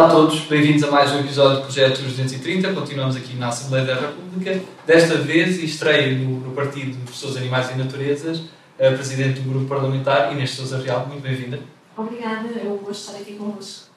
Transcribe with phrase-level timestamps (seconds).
[0.00, 2.72] Olá a todos, bem-vindos a mais um episódio do Projeto 230.
[2.72, 4.62] Continuamos aqui na Assembleia da República.
[4.86, 8.44] Desta vez, estreia no, no Partido de Pessoas, Animais e Naturezas,
[8.78, 11.06] a Presidente do Grupo Parlamentar, Inês Sousa Real.
[11.06, 11.60] Muito bem-vinda.
[11.94, 13.90] Obrigada, eu vou estar aqui convosco.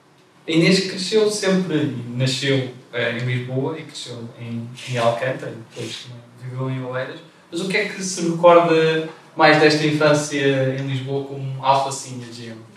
[0.45, 6.07] A Inês cresceu sempre, nasceu eh, em Lisboa e cresceu em, em Alcântara, depois
[6.43, 7.21] viveu em Oeiras.
[7.49, 12.25] Mas o que é que se recorda mais desta infância em Lisboa como alfacinha?
[12.27, 12.72] Bom,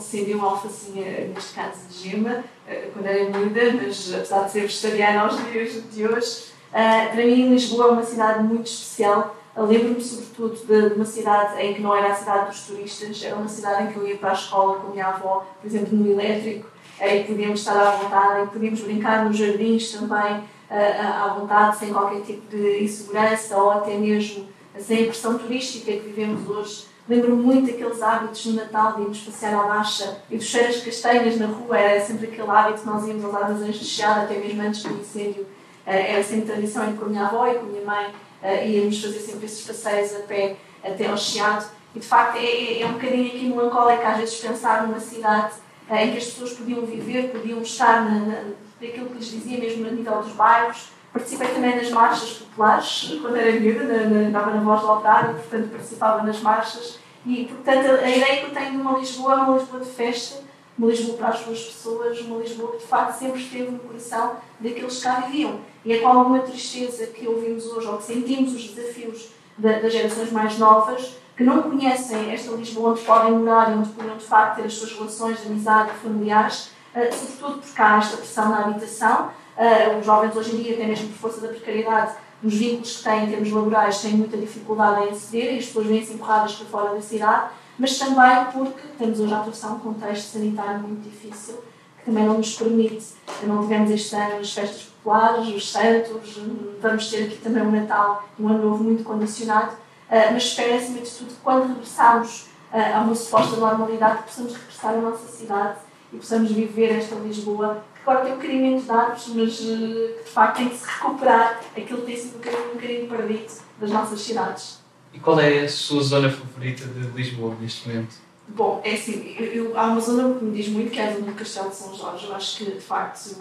[0.00, 4.60] seria uma alfacinha, neste caso de gema, eh, quando era miúda, mas apesar de ser
[4.62, 9.36] vegetariana aos dias de hoje, eh, para mim Lisboa é uma cidade muito especial.
[9.56, 13.48] Lembro-me sobretudo de uma cidade em que não era a cidade dos turistas, era uma
[13.48, 16.10] cidade em que eu ia para a escola com a minha avó, por exemplo, no
[16.10, 16.68] elétrico,
[17.00, 21.92] e podíamos estar à vontade, e podíamos brincar nos jardins também eh, à vontade, sem
[21.92, 26.86] qualquer tipo de insegurança ou até mesmo sem a pressão turística que vivemos hoje.
[27.06, 31.38] Lembro-me muito daqueles hábitos no Natal de irmos passear à baixa e dos cheiros castanhas
[31.38, 34.82] na rua, era sempre aquele hábito que nós íamos aos armazéns de até mesmo antes
[34.82, 35.46] do incêndio.
[35.86, 38.68] Eh, era sempre tradição ir com a minha avó e com a minha mãe, eh,
[38.70, 41.66] íamos fazer sempre esses passeios a pé até ao Chiado.
[41.94, 45.56] E de facto é, é, é um bocadinho aqui melancólico às vezes pensar numa cidade
[45.90, 48.44] em que as pessoas podiam viver, podiam estar na, na,
[48.80, 53.36] naquilo que lhes dizia mesmo a nível dos bairros, Participei também nas marchas populares, quando
[53.36, 56.98] era miúda, andava na, na voz do altar e, portanto, participava nas marchas.
[57.24, 60.42] E, portanto, a, ideia que eu tenho de uma Lisboa é uma Lisboa de festa,
[60.76, 64.38] uma Lisboa para as suas pessoas, uma Lisboa que, de facto, sempre esteve no coração
[64.58, 65.60] daqueles que cá viviam.
[65.84, 69.92] E é com alguma tristeza que ouvimos hoje, ou que sentimos os desafios da, das
[69.92, 74.24] gerações mais novas, que não conhecem esta Lisboa onde podem morar e onde podem, de
[74.24, 78.64] facto, ter as suas relações de amizade familiares, uh, sobretudo porque há esta pressão na
[78.64, 82.98] habitação, Uh, os jovens hoje em dia, até mesmo por força da precariedade, nos vínculos
[82.98, 86.54] que têm em termos laborais, têm muita dificuldade em aceder e as pessoas vêm-se empurradas
[86.54, 91.02] para fora da cidade, mas também porque temos hoje a atravessar um contexto sanitário muito
[91.02, 91.62] difícil,
[91.98, 93.14] que também não nos permite.
[93.44, 96.38] Não tivemos este ano as festas populares, os santos,
[96.80, 101.00] vamos ter aqui também um Natal um Ano Novo muito condicionado, uh, mas espero, acima
[101.00, 105.78] de tudo, que quando regressarmos uh, a uma suposta normalidade, possamos regressar à nossa cidade
[106.12, 110.30] e possamos viver esta Lisboa agora tem um bocadinho de dados, mas eh, que de
[110.30, 113.90] facto tem que se recuperar aquilo que tem sido um bocadinho, um bocadinho perdido das
[113.90, 114.78] nossas cidades.
[115.12, 118.16] E qual é a sua zona favorita de Lisboa neste momento?
[118.46, 121.12] Bom, é assim, eu, eu, há uma zona que me diz muito que é a
[121.14, 122.26] zona do Castelo de São Jorge.
[122.26, 123.36] Eu acho que, de facto,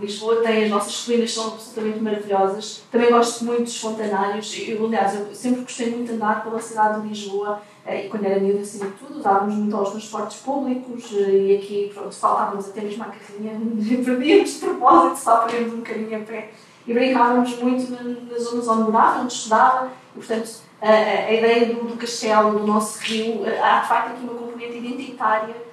[0.00, 2.82] Lisboa tem as nossas colinas são absolutamente maravilhosas.
[2.90, 4.52] Também gosto muito dos fontanários.
[4.66, 8.24] Eu, aliás, eu sempre gostei muito de andar pela cidade de Lisboa eh, e quando
[8.24, 12.68] era miúda, acima de tudo, usávamos muito aos transportes públicos eh, e aqui, pronto, faltávamos
[12.68, 13.52] até mesmo à carrinha,
[14.04, 16.50] perdíamos de propósito só para irmos um bocadinho a pé
[16.86, 17.90] e brincávamos muito
[18.30, 20.50] nas zonas onde morava, onde estudava portanto,
[20.80, 24.34] a, a ideia do, do, castelo, do nosso rio, eh, há de facto aqui uma
[24.34, 25.70] componente identitária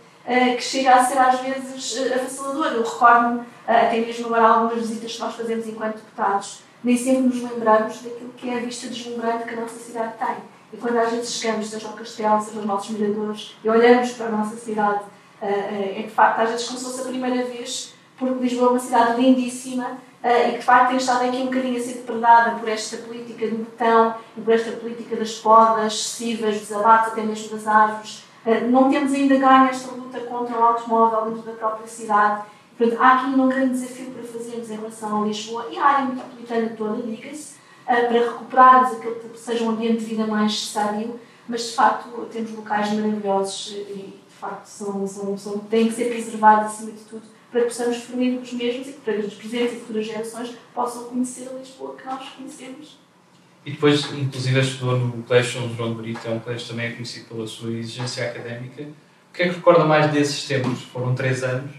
[0.57, 2.73] que chega a ser às vezes avassaladora.
[2.73, 7.41] Eu recordo-me, até mesmo agora, algumas visitas que nós fazemos enquanto deputados, nem sempre nos
[7.41, 10.35] lembramos daquilo que é a vista deslumbrante que a nossa cidade tem
[10.71, 14.27] e quando às vezes chegamos, seja ao castelo, seja aos nossos miradores, e olhamos para
[14.27, 15.01] a nossa cidade,
[15.41, 18.67] eh, eh, é de facto às vezes como se fosse a primeira vez, porque Lisboa
[18.67, 21.83] é uma cidade lindíssima eh, e que de facto tem estado aqui um bocadinho a
[21.83, 26.72] ser depredada por esta política do botão e por esta política das podas excessivas, dos
[26.72, 28.23] abates até mesmo das árvores.
[28.69, 32.44] Não temos ainda ganho esta luta contra o automóvel dentro da própria cidade.
[32.78, 36.05] Portanto, há aqui um grande desafio para fazermos em relação a Lisboa e a área
[36.05, 37.55] metropolitana toda, diga-se,
[37.85, 42.51] para recuperarmos aquele que seja um ambiente de vida mais sábio, mas de facto temos
[42.53, 47.36] locais maravilhosos e de facto são, são, são, têm que ser preservados acima de tudo
[47.52, 51.06] para que possamos formir os mesmos e para que as presentes e futuras gerações possam
[51.06, 52.97] conhecer a Lisboa que nós conhecemos.
[53.66, 57.28] E depois, inclusive, estudou no Colégio São João de Brito, é um colégio também conhecido
[57.28, 58.84] pela sua exigência académica.
[58.84, 60.84] O que é que recorda mais desses tempos?
[60.84, 61.72] Foram três anos?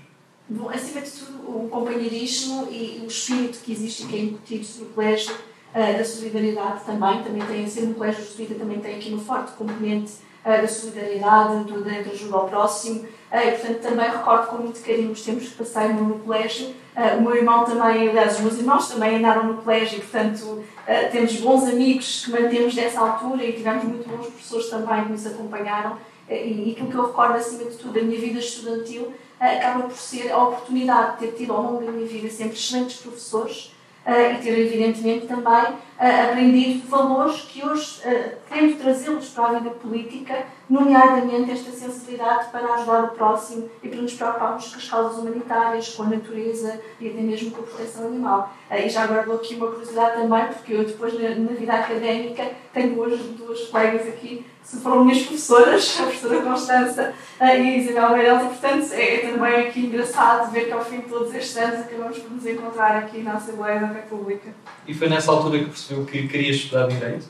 [0.50, 4.66] Bom, acima de tudo, o companheirismo e o espírito que existe e que é incutido
[4.80, 9.10] no colégio uh, da solidariedade também, também tem, ser um colégio jesuíta também tem aqui
[9.10, 10.12] uma forte componente
[10.44, 15.12] uh, da solidariedade, do, da ajuda ao próximo, e portanto também recordo com muito carinho
[15.12, 16.74] os tempos que passei no, colégio,
[17.18, 20.64] o meu irmão também, aliás os meus irmãos também andaram no colégio, portanto
[21.12, 25.26] temos bons amigos que mantemos dessa altura e tivemos muito bons professores também que nos
[25.26, 25.98] acompanharam,
[26.28, 30.32] e, aquilo que eu recordo acima de tudo da minha vida estudantil acaba por ser
[30.32, 33.74] a oportunidade de ter tido ao longo da minha vida sempre excelentes professores,
[34.06, 38.00] e ter, evidentemente, também aprendido valores que hoje
[38.48, 44.02] tento trazê-los para a vida política, nomeadamente esta sensibilidade para ajudar o próximo e para
[44.02, 48.06] nos preocuparmos com as causas humanitárias, com a natureza e até mesmo com a proteção
[48.06, 48.54] animal.
[48.70, 52.94] E já agora dou aqui uma curiosidade também, porque eu depois na vida académica tenho
[52.94, 58.46] duas, duas colegas aqui foram minhas professoras, a professora Constança e a Isabel Meirelles, e
[58.46, 62.18] portanto é, é também aqui engraçado ver que ao fim de todos estes anos acabamos
[62.18, 64.50] por nos encontrar aqui na Assembleia da República.
[64.86, 67.24] E foi nessa altura que percebeu que queria estudar Direito?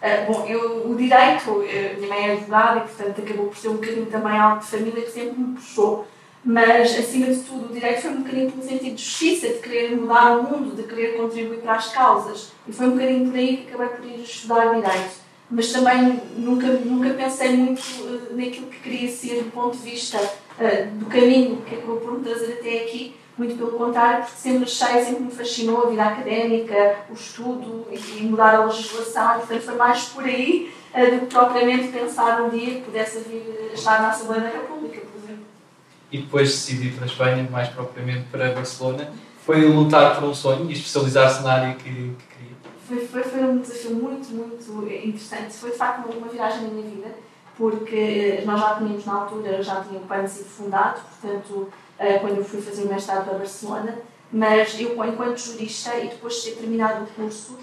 [0.00, 3.68] Uh, bom, eu, o Direito, uh, minha mãe é advogada e portanto acabou por ser
[3.68, 6.06] um bocadinho também algo de família que sempre me puxou.
[6.44, 9.96] Mas, acima de tudo, o direito foi um bocadinho pelo sentido de justiça, de querer
[9.96, 12.52] mudar o mundo, de querer contribuir para as causas.
[12.66, 16.66] E foi um bocadinho por aí que acabei por ir estudar direito mas também nunca,
[16.66, 21.62] nunca pensei muito uh, naquilo que queria ser do ponto de vista uh, do caminho
[21.62, 25.86] que acabou por me trazer até aqui, muito pelo contrário, sempre achei, sempre me fascinou
[25.86, 31.14] a vida académica, o estudo e, mudar a legislação, portanto foi mais por aí uh,
[31.14, 35.24] do que propriamente pensar um dia que pudesse vir estar na Assembleia da República, por
[35.24, 35.44] exemplo.
[36.12, 39.10] E depois decidi para a Espanha, mais propriamente para Barcelona,
[39.46, 42.27] foi lutar por um sonho e especializar-se na área que, que
[42.88, 45.52] foi, foi, foi um desafio muito, muito interessante.
[45.54, 47.14] Foi de facto uma, viagem na minha vida,
[47.56, 51.68] porque nós já tínhamos na altura, já tinha o PAN sido fundado, portanto,
[51.98, 53.98] eh, quando eu fui fazer o mestrado para Barcelona,
[54.32, 57.58] mas eu, enquanto jurista, e depois de ter terminado o curso,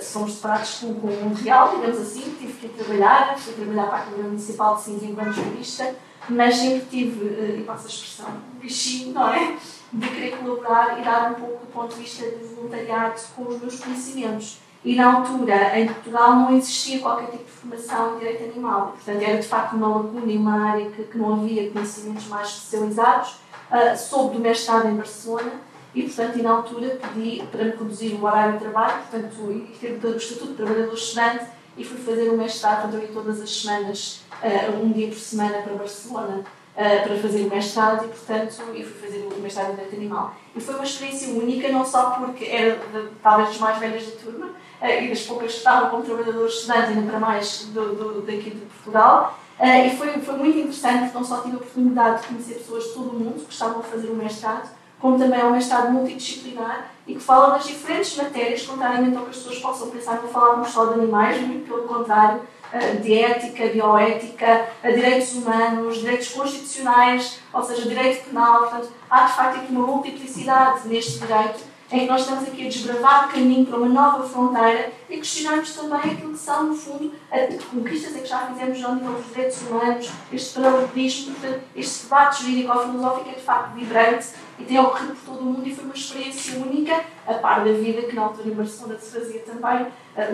[0.00, 3.86] somos eh, separados com, com um real, digamos assim, tive que ir trabalhar, fui trabalhar
[3.86, 5.94] para a Câmara Municipal de Sintra enquanto jurista,
[6.28, 9.56] mas sempre tive, eh, e passo a expressão, um bichinho, não é?
[9.92, 13.60] De querer colaborar e dar um pouco do ponto de vista de voluntariado com os
[13.60, 14.58] meus conhecimentos.
[14.82, 18.92] E na altura, em Portugal, não existia qualquer tipo de formação em direito animal.
[18.92, 22.48] Portanto, era de facto uma lacuna e uma área que, que não havia conhecimentos mais
[22.48, 23.34] especializados.
[23.70, 25.52] Uh, soube do mestrado em Barcelona
[25.94, 29.76] e, portanto, e na altura pedi para me reduzir o horário de trabalho, portanto, e
[29.78, 31.44] ter o Estatuto de Trabalhador Estudante
[31.76, 35.18] e fui fazer o mestrado, portanto, eu ia todas as semanas, uh, um dia por
[35.18, 36.44] semana para Barcelona.
[36.70, 40.34] Uh, para fazer o mestrado e, portanto, fui fazer o mestrado em Direito Animal.
[40.56, 42.80] E foi uma experiência única, não só porque era
[43.22, 44.50] talvez das mais velhas da turma,
[44.82, 48.60] e das poucas que estavam como trabalhadores estudantes, ainda para mais do, do, daqui de
[48.60, 49.38] Portugal.
[49.58, 52.94] Uh, e foi, foi muito interessante, não só tive a oportunidade de conhecer pessoas de
[52.94, 56.90] todo o mundo que estavam a fazer o mestrado, como também é um mestrado multidisciplinar
[57.06, 60.70] e que fala das diferentes matérias, contrariamente ao que as pessoas possam pensar, não falávamos
[60.70, 62.40] só de animais, muito pelo contrário,
[62.72, 68.60] uh, de ética, bioética, direitos humanos, direitos constitucionais, ou seja, direito penal.
[68.60, 72.68] Portanto, há de facto aqui uma multiplicidade neste direito em que nós estamos aqui a
[72.68, 77.64] desbravar caminho para uma nova fronteira e questionarmos também aquilo que são, no fundo, as
[77.64, 81.34] conquistas que já fizemos ao nível dos direitos humanos, este paralelismo,
[81.74, 84.28] este debate jurídico-filosófico é de facto vibrante
[84.58, 87.72] e tem ocorrido por todo o mundo e foi uma experiência única, a par da
[87.72, 89.86] vida que na altura em Barcelona se fazia também,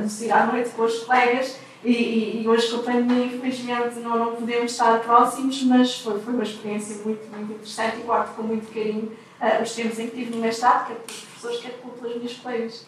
[0.02, 4.00] no sair à noite com os colegas e, e, e, hoje com a pandemia, infelizmente,
[4.00, 8.34] não, não podemos estar próximos, mas foi, foi uma experiência muito, muito interessante e guardo
[8.34, 11.70] com muito carinho uh, os tempos em que tive no mestrado, quer pelos professores, quer
[12.00, 12.86] pelas minhas colegas.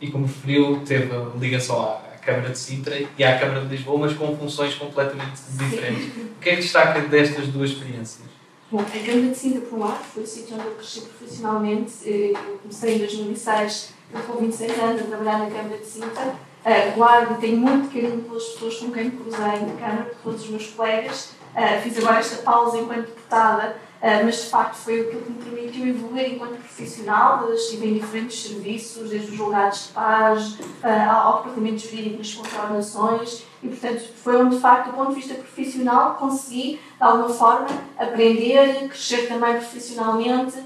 [0.00, 4.12] E como referiu, teve ligação à Câmara de Sintra e à Câmara de Lisboa, mas
[4.14, 6.08] com funções completamente diferentes.
[6.16, 8.26] O que é que destaca destas duas experiências?
[8.72, 11.92] Bom, a Câmara de Sintra, por um lado, foi o sítio onde eu cresci profissionalmente.
[12.04, 13.92] Eu comecei em 2006,
[14.26, 16.34] com 26 anos, a trabalhar na Câmara de Sintra.
[16.64, 20.22] Uh, guardo e tenho muito carinho pelas pessoas com quem me cruzei na Câmara, por
[20.22, 21.32] todos os meus colegas.
[21.54, 25.44] Uh, fiz agora esta pausa enquanto deputada ah, mas de facto foi aquilo que me
[25.44, 27.52] permitiu evoluir enquanto profissional.
[27.54, 33.44] Estive em diferentes serviços, desde os julgados de paz ah, ao departamento jurídico das contraordenações,
[33.62, 37.68] e portanto foi onde de facto, do ponto de vista profissional, consegui de alguma forma
[37.96, 40.56] aprender, crescer também profissionalmente,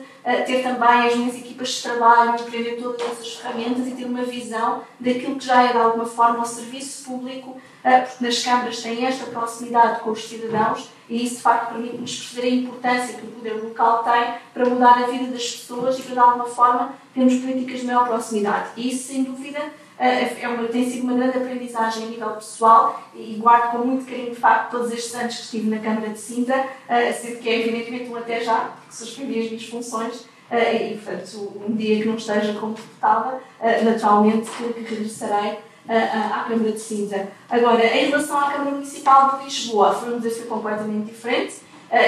[0.44, 4.82] ter também as minhas equipas de trabalho, aprender todas essas ferramentas e ter uma visão
[4.98, 9.26] daquilo que já é de alguma forma o serviço público, porque nas câmaras têm esta
[9.26, 13.62] proximidade com os cidadãos e isso, de facto, permite-nos perceber a importância que o poder
[13.62, 17.80] local tem para mudar a vida das pessoas e para, de alguma forma, termos políticas
[17.80, 18.70] de maior proximidade.
[18.76, 23.02] E isso, sem dúvida, eh, é uma, tem sido uma grande aprendizagem a nível pessoal
[23.14, 26.18] e guardo com muito carinho, de facto, todos estes anos que estive na Câmara de
[26.18, 30.92] Sintra, eh, sendo que é, evidentemente, um até já, porque suspendi as minhas funções eh,
[30.92, 33.40] e, portanto, um dia que não esteja como deputada,
[33.84, 37.32] naturalmente que regressarei à Câmara de Sintra.
[37.48, 41.56] Agora, em relação à Câmara Municipal de Lisboa, foi um desafio completamente diferente.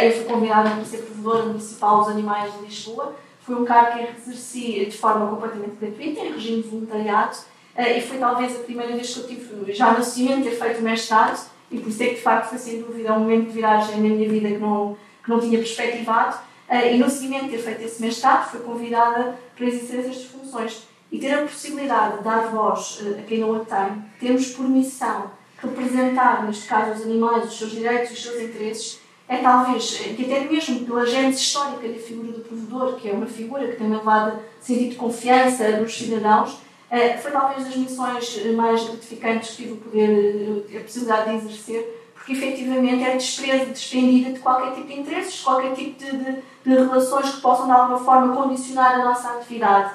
[0.02, 3.14] Eu fui convidada para ser provedora municipal dos animais de Lisboa.
[3.40, 7.36] Foi um cargo que exerci de forma completamente gratuita, em regime de voluntariado,
[7.78, 11.48] e foi talvez a primeira vez que eu tive, já no seguimento, ter feito mestrado,
[11.70, 14.08] e por isso é que de facto foi sem dúvida um momento de viragem na
[14.08, 16.38] minha vida que não, que não tinha perspectivado.
[16.70, 20.82] E no seguimento de ter feito esse mestrado, fui convidada para exercer estas funções.
[21.10, 25.30] e ter a possibilidade de dar voz a quem não a tem, temos por missão
[25.60, 30.40] representar, neste caso, os animais, os seus direitos, os seus interesses, é talvez, que até
[30.44, 34.38] mesmo pela gênese histórica da figura do provedor, que é uma figura que tem levado
[34.60, 36.58] sentido de confiança dos cidadãos,
[36.90, 41.36] eh, foi talvez das missões mais gratificantes que tive o poder, eh, a possibilidade de
[41.36, 46.42] exercer, porque efetivamente é desprezo, despendida de qualquer tipo de interesses, qualquer tipo de, de,
[46.64, 49.92] de relações que possam de alguma forma condicionar a nossa atividade.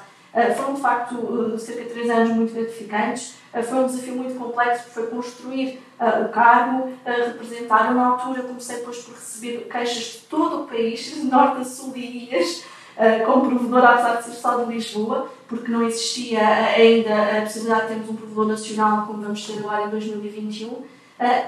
[0.58, 3.36] Foram de facto cerca de três anos muito gratificantes.
[3.70, 7.94] Foi um desafio muito complexo, foi construir o cargo, representar.
[7.94, 11.94] Na altura, comecei depois por receber queixas de todo o país, de norte a sul
[11.96, 12.64] e ilhas,
[13.26, 17.88] como provedor, apesar de ser só de Lisboa, porque não existia ainda a possibilidade de
[17.88, 20.84] termos um provedor nacional como vamos ter agora em 2021.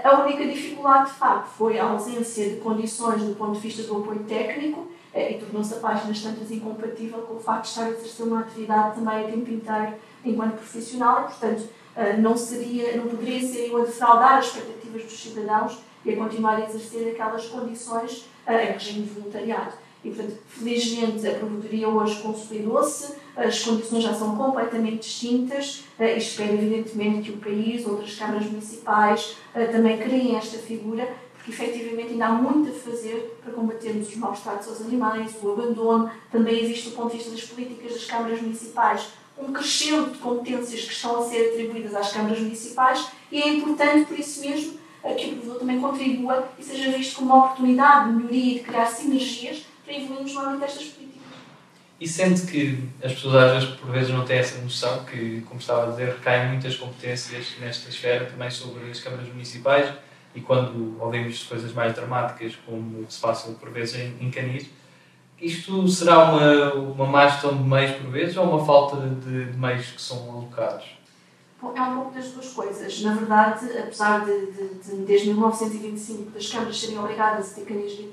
[0.03, 3.97] A única dificuldade, de facto, foi a ausência de condições do ponto de vista do
[3.97, 7.89] apoio técnico é, e tornou-se a páginas tantas incompatível com o facto de estar a
[7.89, 9.93] exercer uma atividade também a tempo inteiro
[10.25, 15.03] enquanto profissional e, portanto, eh, não, seria, não poderia ser eu a defraudar as expectativas
[15.03, 19.71] dos cidadãos e a continuar a exercer aquelas condições eh, em regime de voluntariado.
[20.05, 26.17] E, portanto, felizmente a promotoria hoje consolidou-se, as condições já são completamente distintas eh, e
[26.19, 29.35] espero, evidentemente, que o país, outras câmaras municipais
[29.71, 31.11] também criem esta figura
[31.43, 35.51] que efetivamente ainda há muito a fazer para combatermos os maus tratos aos animais, o
[35.51, 36.09] abandono.
[36.31, 39.07] Também existe, do ponto de vista das políticas das câmaras municipais,
[39.37, 44.05] um crescendo de competências que estão a ser atribuídas às câmaras municipais e é importante,
[44.05, 44.79] por isso mesmo,
[45.17, 48.59] que o provedor também contribua e seja visto como uma oportunidade de melhoria e de
[48.61, 51.21] criar sinergias para evoluirmos no âmbito destas políticas.
[51.99, 55.59] E sente que as pessoas às vezes por vezes não têm essa noção que, como
[55.59, 59.93] estava a dizer, recaem muitas competências nesta esfera também sobre as câmaras municipais
[60.35, 64.69] e quando ouvimos coisas mais dramáticas, como se passa por vezes em, em Canis,
[65.39, 69.57] isto será uma, uma má gestão de meios por vezes ou uma falta de, de
[69.57, 70.85] meios que são alocados?
[71.61, 73.01] Bom, é um pouco das duas coisas.
[73.01, 77.93] Na verdade, apesar de, de, de desde 1925 das câmaras serem obrigadas a ter canis
[77.93, 78.03] eh,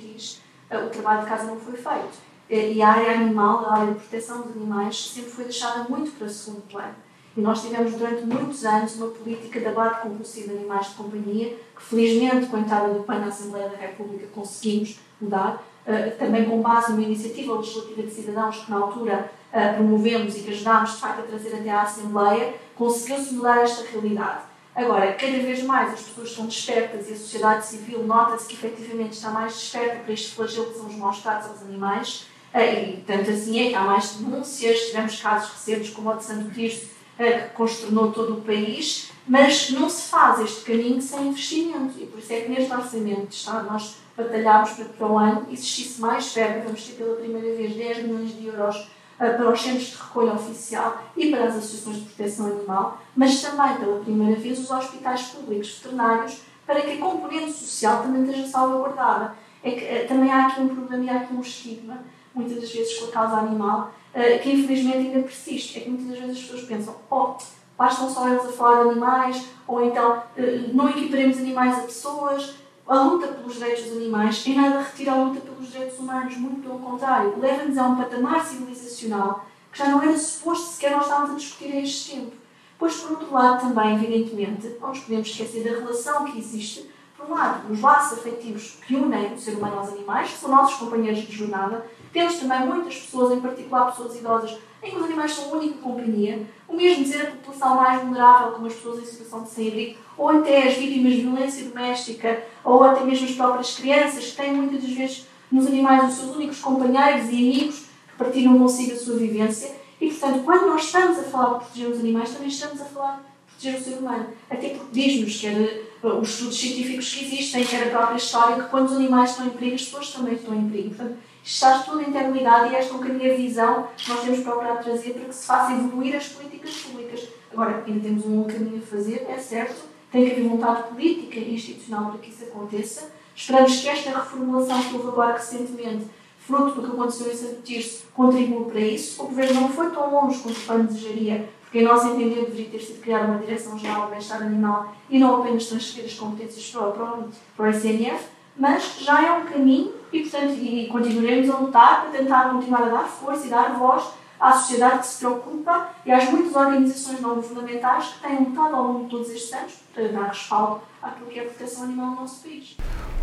[0.79, 2.33] o trabalho de casa não foi feito.
[2.51, 6.27] E a área animal, a área de proteção dos animais, sempre foi deixada muito para
[6.27, 6.95] o segundo plano.
[7.35, 11.57] E nós tivemos durante muitos anos uma política de abate compulsivo de animais de companhia,
[11.75, 16.45] que felizmente, com a entrada do PAN na Assembleia da República, conseguimos mudar, uh, também
[16.45, 20.91] com base numa iniciativa legislativa de cidadãos que na altura uh, promovemos e que ajudámos
[20.91, 24.52] de facto a trazer até à Assembleia, conseguiu-se mudar esta realidade.
[24.75, 29.13] Agora, cada vez mais as pessoas estão despertas e a sociedade civil nota-se que efetivamente
[29.13, 33.05] está mais desperta para este flagelo que são os maus tratos aos animais, uh, e
[33.07, 36.93] tanto assim é que há mais denúncias, tivemos casos recentes como o de Santo Cristo,
[37.17, 41.95] que consternou todo o país, mas não se faz este caminho sem investimento.
[42.01, 45.19] E por isso é que neste orçamento de Estado nós batalhámos para que para o
[45.19, 48.89] ano existisse mais verba, vamos ter pela primeira vez 10 milhões de euros
[49.19, 53.77] para os centros de recolha oficial e para as associações de proteção animal, mas também
[53.77, 59.35] pela primeira vez os hospitais públicos veterinários para que a componente social também esteja salvaguardada.
[59.63, 61.99] É que uh, também há aqui um problema e há aqui um estigma,
[62.35, 65.79] muitas das vezes com a causa animal, eh, que infelizmente ainda persiste.
[65.79, 67.35] É que muitas vezes as pessoas pensam, oh,
[67.77, 72.55] bastam só eles a falar de animais, ou então eh, não equiparemos animais a pessoas.
[72.87, 76.63] A luta pelos direitos dos animais em nada retira a luta pelos direitos humanos, muito
[76.63, 81.31] pelo contrário, leva-nos a um patamar civilizacional que já não era suposto sequer nós estávamos
[81.31, 82.33] a discutir a este tempo.
[82.79, 87.27] Pois, por outro lado, também, evidentemente, não nos podemos esquecer da relação que existe, por
[87.27, 90.75] um lado, os laços afetivos que unem o ser humano aos animais, que são nossos
[90.79, 95.33] companheiros de jornada, temos também muitas pessoas, em particular pessoas idosas, em que os animais
[95.33, 96.45] são a única companhia.
[96.69, 100.29] O mesmo dizer a população mais vulnerável, como as pessoas em situação de sem-abrigo, ou
[100.29, 104.81] até as vítimas de violência doméstica, ou até mesmo as próprias crianças, que têm muitas
[104.81, 109.17] das vezes nos animais os seus únicos companheiros e amigos que partilham consigo a sua
[109.17, 109.73] vivência.
[110.01, 113.17] E, portanto, quando nós estamos a falar de proteger os animais, também estamos a falar
[113.17, 114.27] de proteger o ser humano.
[114.49, 118.63] Até porque diz-nos que era, os estudos científicos que existem, que era a própria história,
[118.63, 120.95] que quando os animais estão em perigo, as pessoas também estão em perigo.
[120.95, 124.85] Portanto, está tudo interligado e esta é um bocadinho a visão que nós temos procurado
[124.85, 127.29] trazer para que se faça evoluir as políticas públicas.
[127.53, 131.55] Agora, ainda temos um caminho a fazer, é certo, tem que haver vontade política e
[131.55, 133.11] institucional para que isso aconteça.
[133.35, 136.05] Esperamos que esta reformulação que houve agora recentemente,
[136.39, 139.23] fruto do que aconteceu em Santo Tirso, contribua para isso.
[139.23, 142.69] O Governo não foi tão longe quanto o plano desejaria, porque, em nosso entender, deveria
[142.69, 146.89] ter sido criada uma Direção-Geral do Bem-Estar Animal e não apenas transferir as competências para
[146.89, 147.19] o, para
[147.57, 152.19] para o SNF, mas já é um caminho e, portanto, e continuaremos a lutar para
[152.19, 154.05] tentar continuar a dar força e dar voz
[154.43, 158.83] à sociedade que se preocupa e às muitas organizações não governamentais que têm lutado ao
[158.89, 162.17] longo de todos estes anos para dar respaldo àquilo que é a proteção animal no
[162.23, 162.77] nosso país.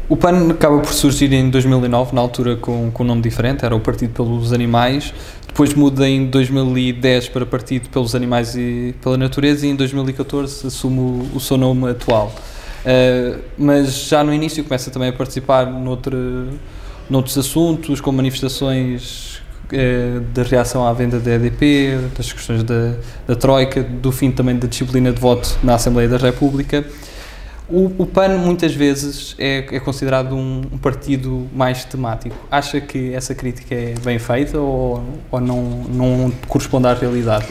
[0.08, 3.76] O PAN acaba por surgir em 2009, na altura com, com um nome diferente, era
[3.76, 5.14] o Partido pelos Animais,
[5.46, 11.00] depois muda em 2010 para Partido pelos Animais e pela Natureza e em 2014 assume
[11.00, 12.34] o, o seu nome atual.
[12.80, 16.48] Uh, mas já no início começa também a participar noutro,
[17.10, 19.29] noutros assuntos, com manifestações
[19.74, 22.94] uh, de reação à venda da EDP, das questões da,
[23.28, 26.86] da Troika, do fim também da disciplina de voto na Assembleia da República.
[27.70, 32.36] O, o PAN muitas vezes é, é considerado um, um, partido mais temático.
[32.50, 37.46] Acha que essa crítica é bem feita ou, ou não, não corresponde à realidade?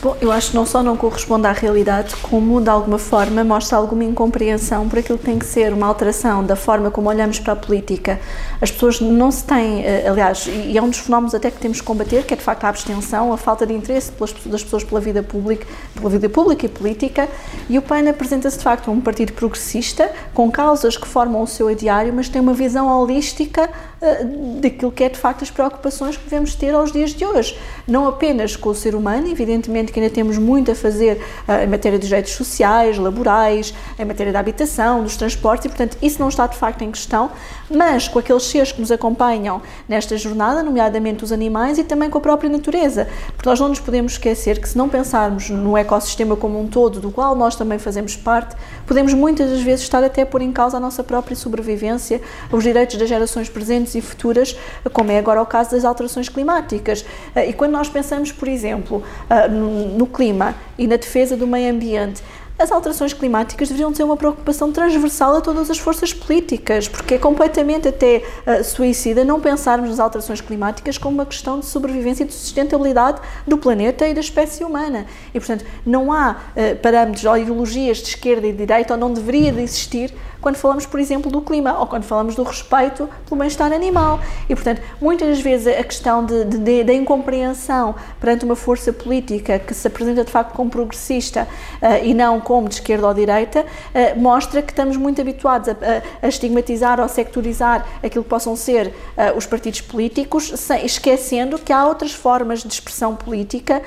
[0.00, 3.76] Bom, eu acho que não só não corresponde à realidade, como de alguma forma mostra
[3.76, 7.54] alguma incompreensão por aquilo que tem que ser uma alteração da forma como olhamos para
[7.54, 8.20] a política.
[8.60, 11.80] As pessoas não se têm, eh, aliás, e é um dos fenómenos até que temos
[11.80, 14.12] que combater, que é de facto a abstenção, a falta de interesse
[14.46, 17.28] das pessoas pela vida pública, pela vida pública e política,
[17.68, 21.66] e o PAN apresenta-se de facto um partido progressista, com causas que formam o seu
[21.66, 23.68] adiário, mas tem uma visão holística
[24.00, 27.58] uh, daquilo que é de facto as preocupações que devemos ter aos dias de hoje.
[27.84, 31.66] Não apenas com o ser humano, evidentemente que ainda temos muito a fazer uh, em
[31.66, 36.28] matéria de direitos sociais, laborais, em matéria da habitação, dos transportes, e portanto isso não
[36.28, 37.30] está de facto em questão,
[37.70, 42.18] mas com aqueles seres que nos acompanham nesta jornada, nomeadamente os animais e também com
[42.18, 46.36] a própria natureza, porque nós não nos podemos esquecer que se não pensarmos no ecossistema
[46.36, 50.24] como um todo, do qual nós também fazemos parte, podemos muitas das vezes estar até
[50.24, 54.56] por em causa a nossa própria sobrevivência, os direitos das gerações presentes e futuras,
[54.92, 57.04] como é agora o caso das alterações climáticas.
[57.34, 61.72] Ah, e quando nós pensamos, por exemplo, ah, no clima e na defesa do meio
[61.72, 62.22] ambiente,
[62.58, 67.18] as alterações climáticas deveriam ser uma preocupação transversal a todas as forças políticas, porque é
[67.18, 72.26] completamente até uh, suicida não pensarmos nas alterações climáticas como uma questão de sobrevivência e
[72.26, 75.06] de sustentabilidade do planeta e da espécie humana.
[75.32, 79.12] E, portanto, não há uh, parâmetros ou ideologias de esquerda e de direita, ou não
[79.12, 83.38] deveria de existir, quando falamos, por exemplo, do clima ou quando falamos do respeito pelo
[83.38, 84.20] bem-estar animal.
[84.48, 89.74] E, portanto, muitas vezes a questão de, de, da incompreensão perante uma força política que
[89.74, 91.46] se apresenta de facto como progressista
[91.82, 95.72] uh, e não como de esquerda ou direita, uh, mostra que estamos muito habituados a,
[95.72, 101.58] a, a, estigmatizar ou sectorizar aquilo que possam ser uh, os partidos políticos, sem, esquecendo
[101.58, 103.82] que há outras formas de expressão política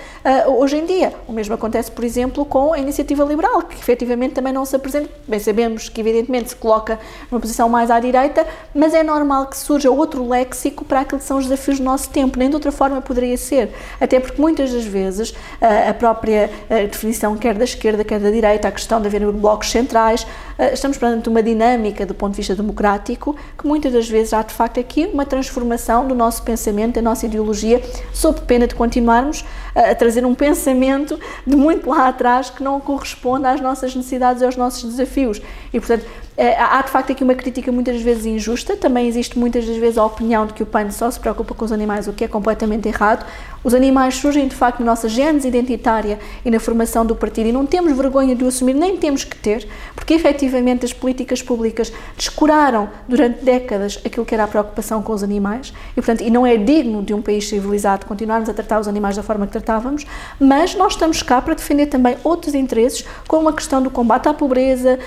[0.47, 1.13] hoje em dia.
[1.27, 5.09] O mesmo acontece, por exemplo, com a iniciativa liberal, que efetivamente também não se apresenta.
[5.27, 6.99] Bem, sabemos que, evidentemente, se coloca
[7.29, 11.25] numa posição mais à direita, mas é normal que surja outro léxico para aquilo que
[11.25, 13.73] são os desafios do nosso tempo, nem de outra forma poderia ser.
[13.99, 16.49] Até porque muitas das vezes a própria
[16.89, 20.25] definição, quer da esquerda, quer da direita, a questão de haver blocos centrais,
[20.73, 24.53] estamos perante uma dinâmica do ponto de vista democrático que muitas das vezes há de
[24.53, 27.81] facto aqui uma transformação do nosso pensamento, da nossa ideologia,
[28.13, 29.43] sob pena de continuarmos
[29.73, 34.45] a trazer um pensamento de muito lá atrás que não corresponde às nossas necessidades e
[34.45, 35.41] aos nossos desafios.
[35.73, 36.05] E, portanto,
[36.37, 39.97] eh, há de facto aqui uma crítica muitas vezes injusta, também existe muitas das vezes
[39.97, 42.27] a opinião de que o PAN só se preocupa com os animais, o que é
[42.27, 43.25] completamente errado.
[43.63, 47.51] Os animais surgem de facto na nossa gênese identitária e na formação do partido e
[47.51, 50.50] não temos vergonha de o assumir, nem temos que ter, porque efetivamente
[50.83, 55.95] as políticas públicas descuraram durante décadas aquilo que era a preocupação com os animais e,
[55.95, 59.23] portanto, e não é digno de um país civilizado continuarmos a tratar os animais da
[59.23, 60.05] forma que tratávamos,
[60.39, 64.33] mas nós estamos cá para defender também outros interesses, como a questão do combate à
[64.33, 64.99] pobreza,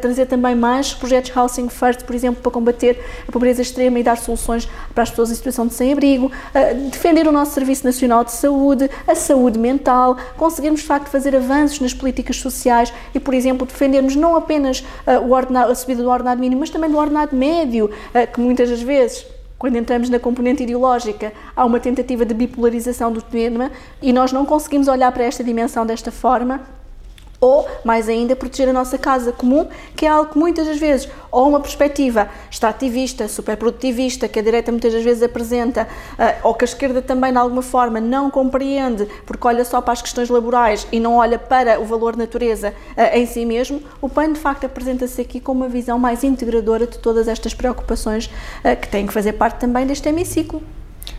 [0.00, 4.16] trazer também mais projetos Housing First, por exemplo, para combater a pobreza extrema e dar
[4.16, 8.32] soluções para as pessoas em situação de sem-abrigo, uh, defender o nosso Serviço Nacional de
[8.32, 13.66] Saúde, a saúde mental, conseguirmos de facto fazer avanços nas políticas sociais e, por exemplo,
[13.66, 14.81] defendermos não apenas
[15.24, 18.70] o ordenado, a subida do ordenado mínimo, mas também do ordenado médio, uh, que muitas
[18.70, 19.26] das vezes
[19.58, 23.70] quando entramos na componente ideológica, há uma tentativa de bipolarização do tema
[24.02, 26.62] e nós não conseguimos olhar para esta dimensão desta forma
[27.42, 31.08] ou, mais ainda, proteger a nossa casa comum, que é algo que muitas das vezes,
[31.28, 36.64] ou uma perspectiva extrativista, superprodutivista, que a direita muitas das vezes apresenta, uh, ou que
[36.64, 40.86] a esquerda também, de alguma forma, não compreende, porque olha só para as questões laborais
[40.92, 44.64] e não olha para o valor natureza uh, em si mesmo, o PAN, de facto,
[44.64, 49.12] apresenta-se aqui com uma visão mais integradora de todas estas preocupações uh, que têm que
[49.12, 50.62] fazer parte também deste hemiciclo.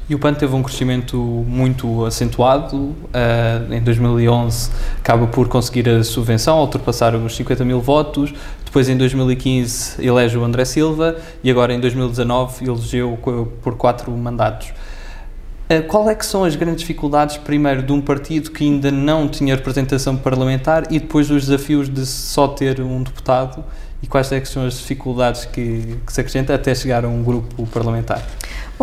[0.09, 2.77] E o PAN teve um crescimento muito acentuado.
[2.77, 4.69] Uh, em 2011
[4.99, 8.33] acaba por conseguir a subvenção, ultrapassar os 50 mil votos.
[8.65, 13.17] Depois, em 2015, elege o André Silva e agora, em 2019, elegeu
[13.61, 14.73] por quatro mandatos.
[15.71, 19.29] Uh, qual é que são as grandes dificuldades, primeiro, de um partido que ainda não
[19.29, 23.63] tinha representação parlamentar e depois os desafios de só ter um deputado
[24.03, 27.23] e quais é que são as dificuldades que, que se acrescenta até chegar a um
[27.23, 28.21] grupo parlamentar?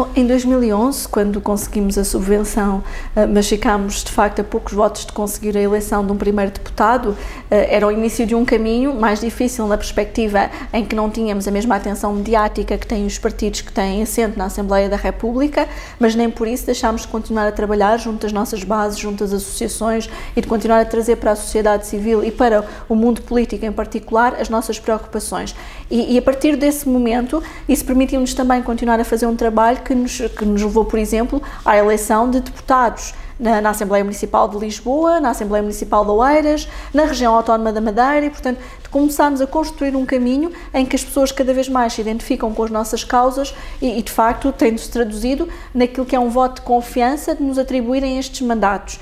[0.00, 2.82] Bom, em 2011, quando conseguimos a subvenção,
[3.14, 6.50] eh, mas ficámos de facto a poucos votos de conseguir a eleição de um primeiro
[6.50, 7.14] deputado,
[7.50, 11.46] eh, era o início de um caminho mais difícil na perspectiva em que não tínhamos
[11.46, 15.68] a mesma atenção mediática que têm os partidos que têm assento na Assembleia da República,
[15.98, 19.34] mas nem por isso deixámos de continuar a trabalhar junto às nossas bases, junto às
[19.34, 23.66] associações e de continuar a trazer para a sociedade civil e para o mundo político
[23.66, 25.54] em particular as nossas preocupações.
[25.90, 29.89] E, e a partir desse momento, isso permitiu-nos também continuar a fazer um trabalho que
[29.94, 34.58] nos, que nos levou, por exemplo, à eleição de deputados na, na, Assembleia Municipal de
[34.58, 39.46] Lisboa, na Assembleia Municipal de Oeiras, na região autónoma da Madeira e, portanto, começámos a
[39.46, 43.02] construir um caminho em que as pessoas cada vez mais se identificam com as nossas
[43.04, 47.42] causas e, e de facto, tendo-se traduzido naquilo que é um voto de confiança de
[47.42, 49.00] nos atribuírem estes mandatos.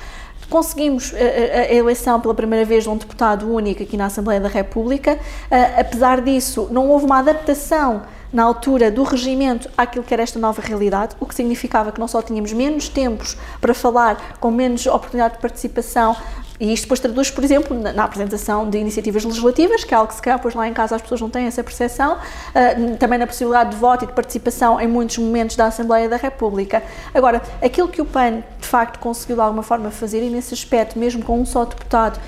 [0.48, 4.06] Conseguimos a, eh, eh, a, eleição pela primeira vez de um deputado único aqui na
[4.06, 5.14] Assembleia da República.
[5.14, 10.38] Uh, apesar disso, não houve uma adaptação na altura do regimento àquilo que era esta
[10.38, 14.86] nova realidade, o que significava que não só tínhamos menos tempos para falar, com menos
[14.86, 16.16] oportunidade de participação,
[16.60, 20.08] e isto depois traduz, por exemplo, na, na, apresentação de iniciativas legislativas, que é algo
[20.08, 23.18] que se calhar depois lá em casa as pessoas não têm essa percepção, uh, também
[23.18, 26.82] na possibilidade de voto e de participação em muitos momentos da Assembleia da República.
[27.14, 30.98] Agora, aquilo que o PAN de facto conseguiu de alguma forma fazer, e nesse aspecto,
[30.98, 32.18] mesmo com um só deputado,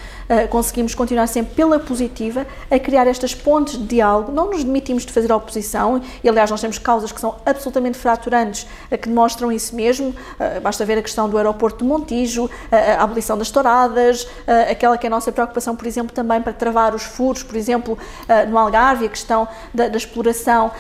[0.49, 5.13] conseguimos continuar sempre pela positiva a criar estas pontes de diálogo, não nos demitimos de
[5.13, 9.75] fazer oposição, e aliás nós temos causas que são absolutamente fraturantes uh, que demonstram isso
[9.75, 14.27] mesmo, uh, basta ver a questão do aeroporto de Montijo, a abolição das touradas,
[14.71, 17.99] aquela que é a nossa preocupação, por exemplo, também para travar os furos, por exemplo,
[18.49, 20.71] no Algarve, a questão da, da exploração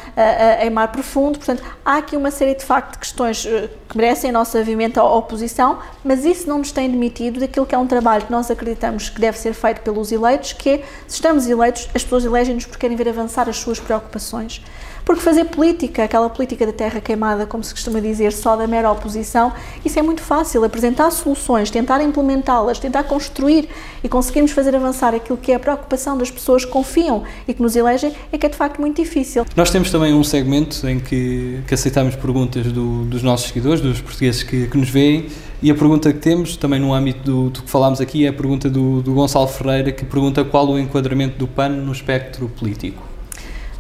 [0.60, 3.46] em mar profundo, portanto, há aqui uma série de facto de questões
[3.88, 7.78] que merecem a nossa vivimento oposição, mas isso não nos tem demitido daquilo que é
[7.78, 10.76] um trabalho que nós acreditamos que deve ser feito pelos eleitos, que é,
[11.06, 14.62] se estamos eleitos, as pessoas elegem-nos porque querem ver avançar as suas preocupações.
[15.04, 18.90] Porque fazer política, aquela política da terra queimada, como se costuma dizer, só da mera
[18.92, 19.52] oposição,
[19.84, 20.62] isso é muito fácil.
[20.64, 23.68] Apresentar soluções, tentar implementá-las, tentar construir
[24.04, 27.62] e conseguirmos fazer avançar aquilo que é a preocupação das pessoas que confiam e que
[27.62, 29.44] nos elegem, é que é de facto muito difícil.
[29.56, 34.00] Nós temos também um segmento em que, que aceitamos perguntas do, dos nossos seguidores, dos
[34.00, 35.28] portugueses que, que, nos veem,
[35.62, 38.32] e a pergunta que temos, também no âmbito do, do que falámos aqui, é a
[38.32, 43.09] pergunta do, do Gonçalo Ferreira, que pergunta qual o enquadramento do PAN no espectro político.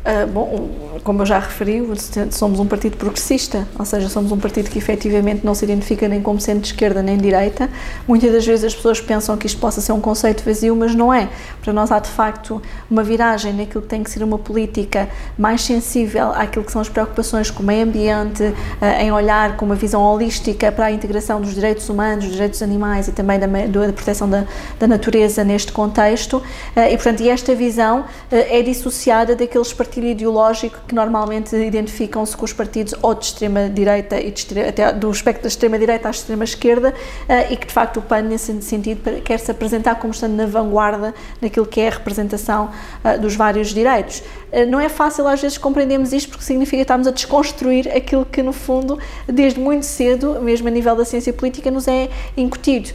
[0.00, 0.70] Uh, bom,
[1.04, 1.82] como eu já referi,
[2.30, 6.22] somos um partido progressista, ou seja, somos um partido que efetivamente não se identifica nem
[6.22, 7.68] como centro-esquerda nem direita.
[8.08, 11.12] Muitas das vezes as pessoas pensam que isto possa ser um conceito vazio, mas não
[11.12, 11.28] é.
[11.62, 15.60] Para nós há de facto uma viragem naquilo que tem que ser uma política mais
[15.60, 18.54] sensível àquilo que são as preocupações com o meio ambiente, uh,
[19.02, 23.06] em olhar com uma visão holística para a integração dos direitos humanos, dos direitos animais
[23.06, 23.46] e também da,
[23.92, 24.46] proteção da,
[24.78, 26.38] da, natureza neste contexto.
[26.38, 32.44] Uh, e, portanto, esta visão é dissociada daqueles partidos partido ideológico que normalmente identificam-se com
[32.44, 37.52] os partidos ou de extrema-direita e de, até do espectro da extrema-direita à extrema-esquerda uh,
[37.52, 41.12] e que de facto o PAN nesse sentido quer se apresentar como estando na vanguarda
[41.42, 42.70] naquilo que é a representação
[43.04, 44.22] uh, dos vários direitos.
[44.52, 48.44] Uh, não é fácil às vezes compreendermos isto porque significa estarmos a desconstruir aquilo que
[48.44, 52.90] no fundo desde muito cedo, mesmo a nível da ciência política, nos é incutido,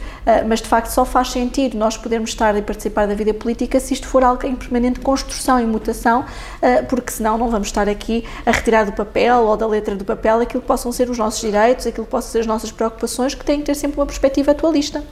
[0.47, 3.93] mas de facto só faz sentido nós podermos estar e participar da vida política se
[3.93, 6.25] isto for algo em permanente construção e mutação,
[6.85, 10.41] porque senão não vamos estar aqui a retirar do papel ou da letra do papel
[10.41, 13.43] aquilo que possam ser os nossos direitos, aquilo que possam ser as nossas preocupações, que
[13.43, 15.03] têm que ter sempre uma perspectiva atualista.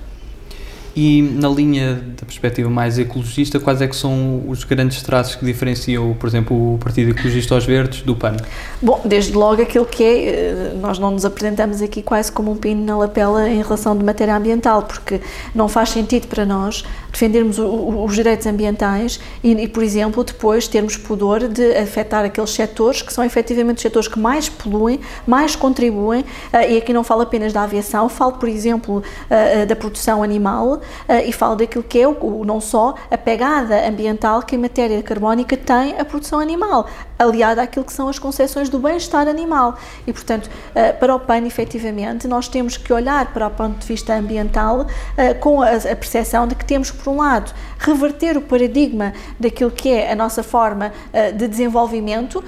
[0.95, 5.43] E na linha da perspectiva mais ecologista, quais é que são os grandes traços que
[5.43, 8.37] diferenciam, por exemplo, o Partido Ecologista aos Verdes do PAN?
[8.79, 12.55] Bom, desde logo aquilo que é, eh, nós não nos apresentamos aqui quase como um
[12.55, 15.19] pino na lapela em relação de matéria ambiental, porque
[15.55, 20.95] não faz sentido para nós defendermos os direitos ambientais e, e, por exemplo, depois termos
[20.97, 26.23] pudor de afetar aqueles setores que são efetivamente os setores que mais poluem, mais contribuem,
[26.51, 30.82] eh, e aqui não falo apenas da aviação, falo, por exemplo, eh, da produção animal,
[31.25, 35.55] e falo daquilo que é o, não só a pegada ambiental que a matéria carbónica
[35.57, 36.87] tem a produção animal,
[37.23, 39.77] aliada àquilo que são as concepções do bem-estar animal.
[40.05, 43.87] E, portanto, uh, para o PAN, efetivamente, nós temos que olhar para o ponto de
[43.87, 49.13] vista ambiental uh, com a, percepção de que temos, por um lado, reverter o paradigma
[49.39, 50.91] daquilo que é a nossa forma
[51.35, 52.43] de desenvolvimento.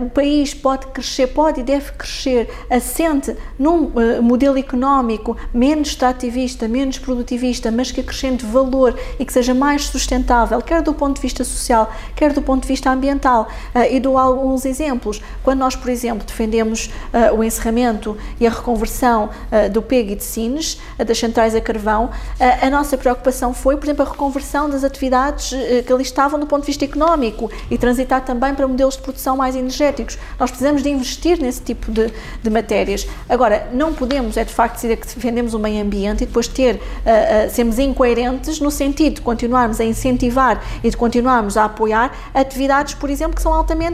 [0.00, 6.98] o país pode crescer, pode e deve crescer assente num modelo económico menos extrativista, menos
[6.98, 11.44] produtivista, mas que acrescente valor e que seja mais sustentável, quer do ponto de vista
[11.44, 13.48] social, quer do ponto de vista ambiental.
[13.90, 15.20] E dou alguns exemplos.
[15.42, 20.16] Quando nós, por exemplo, defendemos uh, o encerramento e a reconversão uh, do PEG e
[20.16, 22.10] de Sines, uh, das centrais a carvão,
[22.62, 25.52] a nossa preocupação foi, por exemplo, a reconversão das atividades
[25.84, 29.36] que ali estavam do ponto de vista económico e transitar também para modelos de produção
[29.36, 30.18] mais energéticos.
[30.38, 33.06] Nós precisamos de investir nesse tipo de, de matérias.
[33.28, 36.80] Agora, não podemos, é de facto, dizer que defendemos o meio ambiente e depois ter,
[37.50, 43.10] sermos incoerentes no sentido de continuarmos a incentivar e de continuarmos a apoiar atividades, por
[43.10, 43.85] exemplo, que são altamente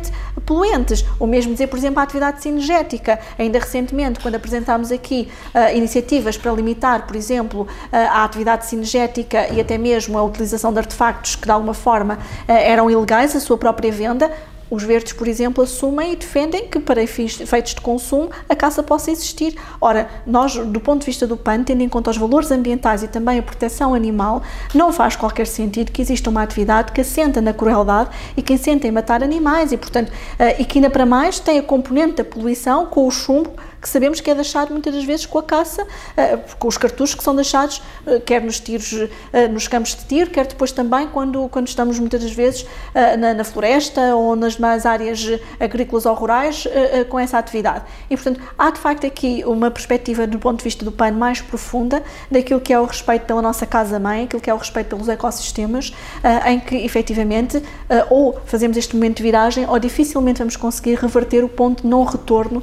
[0.46, 1.04] poluentes.
[1.18, 3.18] Ou mesmo dizer, por exemplo, a atividade sinergética.
[3.38, 9.48] Ainda recentemente, quando apresentámos aqui uh, iniciativas para limitar, por exemplo, uh, a atividade sinergética
[9.52, 13.40] e até mesmo a utilização de artefactos que de alguma forma uh, eram ilegais, a
[13.40, 14.30] sua própria venda,
[14.72, 19.10] os verdes, por exemplo, assumem e defendem que para efeitos de consumo a caça possa
[19.10, 19.54] existir.
[19.78, 23.08] Ora, nós, do ponto de vista do PAN, tendo em conta os valores ambientais e
[23.08, 24.42] também a proteção animal,
[24.74, 28.88] não faz qualquer sentido que exista uma atividade que assenta na crueldade e que assenta
[28.88, 32.24] em matar animais e, portanto, uh, e que ainda para mais tem a componente da
[32.24, 35.82] poluição com o chumbo que sabemos que é deixado muitas das vezes com a caça,
[35.82, 39.08] uh, com os cartuchos que são deixados, uh, quer nos tiros, uh,
[39.50, 42.64] nos campos de tiro, quer depois também quando, quando estamos muitas das vezes
[43.18, 45.26] na, na, floresta ou nas mais áreas
[45.58, 46.68] agrícolas ou rurais
[47.08, 47.84] com essa atividade.
[48.08, 51.40] E, portanto, há de facto aqui uma perspectiva do ponto de vista do PAN mais
[51.40, 55.08] profunda daquilo que é o respeito pela nossa casa-mãe, aquilo que é o respeito pelos
[55.08, 55.92] ecossistemas,
[56.46, 57.62] em que efetivamente
[58.10, 62.04] ou fazemos este momento de viragem ou dificilmente vamos conseguir reverter o ponto de não
[62.04, 62.62] retorno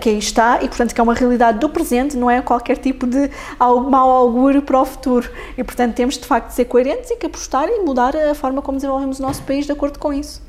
[0.00, 3.06] que aí está e, portanto, que é uma realidade do presente, não é qualquer tipo
[3.06, 5.28] de mau augúrio para o futuro.
[5.56, 8.62] E, portanto, temos de facto de ser coerentes e que apostar e mudar a forma
[8.62, 10.42] como desenvolvemos o nosso país de acordo com isso.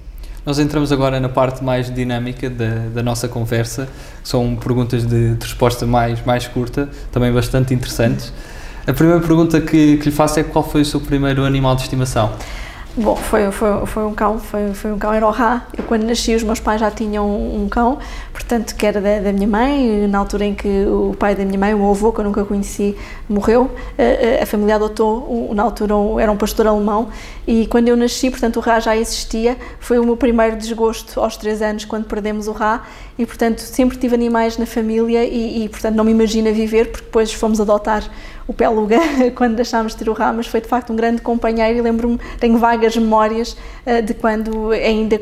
[0.46, 3.90] Nós entramos agora na parte mais dinâmica da, da nossa conversa,
[4.24, 8.32] são perguntas de, de, resposta mais, mais curta, também bastante interessantes.
[8.88, 11.84] A primeira pergunta que, que lhe faço é qual foi o seu primeiro animal de
[11.84, 12.34] estimação?
[12.98, 15.68] Bom, foi, foi, foi um cão, foi, foi um cão, era o Rá.
[15.78, 18.00] Eu quando nasci os meus pais já tinham um, um cão,
[18.34, 21.58] portanto que era da, da, minha mãe, na altura em que o pai da minha
[21.58, 22.98] mãe, o meu avô, que eu nunca conheci,
[23.30, 27.10] morreu, a, a família adotou, na altura era um pastor alemão,
[27.46, 31.38] e quando eu nasci, portanto o Rá já existia, foi o meu primeiro desgosto aos
[31.38, 32.84] três anos quando perdemos o Rá,
[33.20, 37.06] e portanto sempre tive animais na família e, e portanto não me imagino viver, porque
[37.06, 38.04] depois fomos adotar
[38.50, 38.98] o Peluga
[39.36, 42.20] quando deixámos de ter o Rá, mas foi de facto um grande companheiro e lembro-me,
[42.40, 45.22] tenho vagas memórias uh, de quando ainda,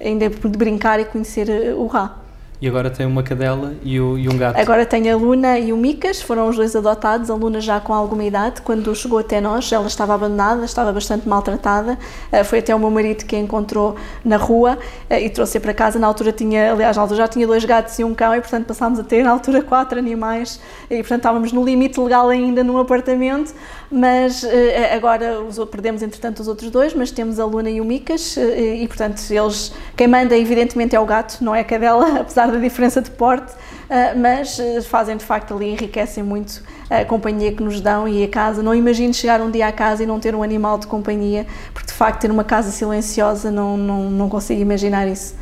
[0.00, 2.16] ainda pude brincar e conhecer uh, o Rá.
[2.60, 4.58] E agora tem uma cadela e, o, e, um gato.
[4.58, 7.30] Agora tem a Luna e o Micas, foram os dois adotados.
[7.30, 11.28] A Luna já com alguma idade, quando chegou até nós, ela estava abandonada, estava bastante
[11.28, 11.96] maltratada.
[12.32, 13.94] Uh, foi até o meu marido que a encontrou
[14.24, 14.76] na rua
[15.08, 16.00] uh, e trouxe-a para casa.
[16.00, 18.66] Na altura tinha, aliás, na altura já tinha dois gatos e um cão e, portanto,
[18.66, 22.78] passámos a ter na altura quatro animais e, portanto, estávamos no limite legal ainda num
[22.78, 23.54] apartamento
[23.90, 24.48] mas uh,
[24.94, 28.40] agora os, perdemos entretanto os outros dois, mas temos a Luna e o Micas uh,
[28.40, 32.58] e portanto eles, quem manda evidentemente é o gato, não é a cadela, apesar da
[32.58, 37.80] diferença de porte, uh, mas fazem de facto ali, enriquecem muito a companhia que nos
[37.80, 38.62] dão e a casa.
[38.62, 41.88] Não imagino chegar um dia à casa e não ter um animal de companhia, porque
[41.88, 45.34] de facto ter uma casa silenciosa não, não, não consigo imaginar isso.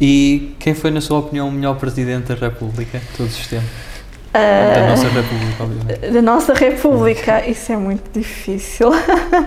[0.00, 3.87] E quem foi, na sua opinião, o melhor Presidente da República de todos os tempos?
[4.32, 6.12] Da nossa República, obviamente.
[6.12, 8.90] Da nossa República, isso é muito difícil.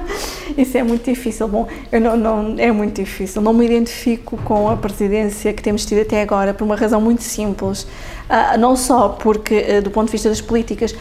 [0.57, 1.47] isso é muito difícil.
[1.47, 3.41] Bom, eu não, não, é muito difícil.
[3.41, 7.23] Não me identifico com a presidência que temos tido até agora por uma razão muito
[7.23, 7.83] simples.
[7.83, 10.95] Uh, não só porque, uh, do ponto de vista das políticas,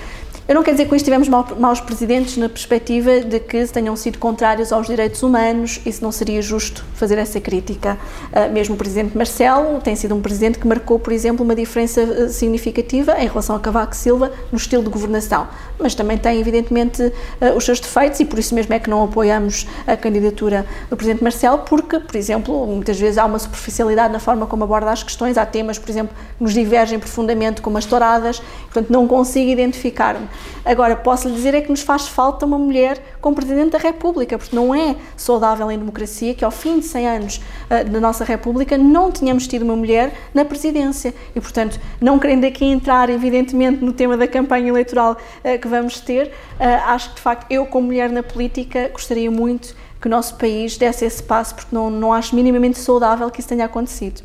[0.49, 4.19] eu não quero dizer que hoje tivemos maus presidentes na perspectiva de que tenham sido
[4.19, 7.97] contrários aos direitos humanos, isso não seria justo fazer essa crítica.
[8.33, 12.03] Uh, mesmo o presidente Marcelo tem sido um presidente que marcou, por exemplo, uma diferença
[12.03, 15.47] uh, significativa em relação a Cavaco Silva no estilo de governação,
[15.79, 19.05] mas também tem, evidentemente, uh, os seus defeitos e por isso mesmo é que não
[19.05, 24.19] apoiamos a candidatura do presidente Marcelo, porque, por exemplo, muitas vezes há uma superficialidade na
[24.19, 27.85] forma como aborda as questões, há temas, por exemplo, que nos divergem profundamente, como as
[27.85, 30.27] touradas, portanto não consigo identificar-me.
[30.65, 34.39] Agora, posso lhe dizer é que nos faz falta uma mulher como Presidente da República,
[34.39, 38.25] porque não é saudável em democracia que ao fim de 100 anos uh, da nossa
[38.25, 41.15] República não tenhamos tido uma mulher na presidência.
[41.35, 46.01] E, portanto, não querendo aqui entrar, evidentemente, no tema da campanha eleitoral uh, que vamos
[46.01, 50.11] ter, uh, acho que, de facto, eu, como mulher na política, gostaria muito que o
[50.11, 54.23] nosso país desse esse passo, porque não, não acho minimamente saudável que isso tenha acontecido.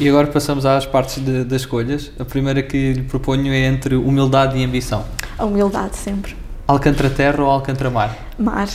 [0.00, 2.12] E agora passamos às partes de, das escolhas.
[2.20, 5.04] A primeira que lhe proponho é entre humildade e ambição.
[5.36, 6.36] A humildade, sempre.
[6.68, 8.16] Alcântara Terra ou Alcântara Mar?
[8.38, 8.68] Mar.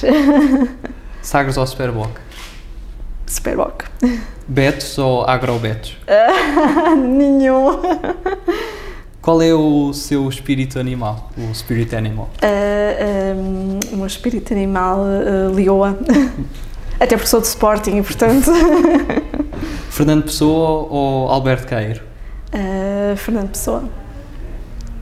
[1.21, 2.11] Sagres ou Superboc?
[3.25, 3.85] Superboc.
[4.45, 5.95] Betos ou Agrobetos?
[6.97, 7.79] nenhum.
[9.21, 11.31] Qual é o seu espírito animal?
[11.37, 12.29] O spirit animal?
[12.43, 15.97] Uh, um, o meu espírito animal, uh, Lioa.
[16.99, 18.51] Até porque sou de Sporting e, portanto.
[19.93, 22.01] Fernando Pessoa ou Alberto Caeiro?
[22.51, 23.87] Uh, Fernando Pessoa.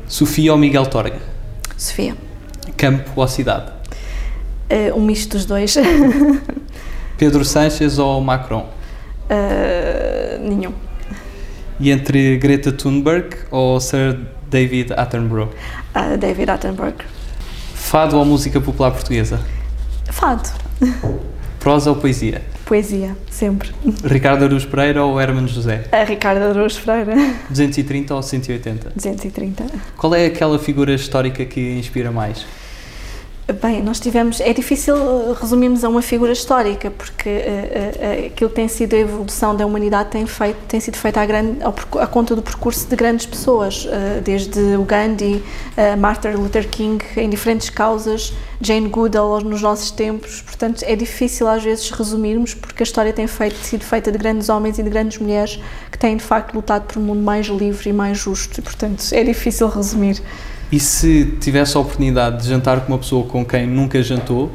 [0.06, 1.18] Sofia ou Miguel Torga?
[1.78, 2.14] Sofia.
[2.76, 3.72] Campo ou cidade?
[4.70, 5.76] Uh, um misto dos dois.
[7.18, 8.68] Pedro Sanches ou Macron?
[9.30, 10.74] Uh, nenhum.
[11.80, 15.54] E entre Greta Thunberg ou Sir David Attenborough?
[15.96, 17.02] Uh, David Attenborough.
[17.76, 19.40] Fado ou música popular portuguesa?
[20.12, 20.50] Fado.
[21.62, 22.42] Prosa ou poesia?
[22.72, 23.70] Poesia, sempre.
[24.02, 25.84] Ricardo Aruz Pereira ou Hermano José?
[25.92, 27.16] A Ricardo Aruz Pereira.
[27.50, 28.94] 230 ou 180?
[28.96, 29.66] 230.
[29.98, 32.46] Qual é aquela figura histórica que inspira mais?
[33.54, 34.40] Bem, nós tivemos.
[34.40, 38.96] É difícil uh, resumirmos a uma figura histórica, porque uh, uh, aquilo que tem sido
[38.96, 41.60] a evolução da humanidade tem, feito, tem sido feita à, grande,
[42.12, 45.44] conta do percurso de grandes pessoas, uh, desde o Gandhi,
[46.00, 50.42] Martin Luther King, em diferentes causas, Jane Goodall nos nossos tempos.
[50.42, 54.50] Portanto, é difícil às vezes resumirmos, porque a história tem feito, sido feita de grandes
[54.50, 55.60] homens e de grandes mulheres
[55.92, 58.60] que têm de facto lutado por um mundo mais livre e mais justo.
[58.60, 60.22] E, portanto, é difícil resumir.
[60.72, 64.50] E se tivesse a oportunidade de jantar com uma pessoa com quem nunca jantou,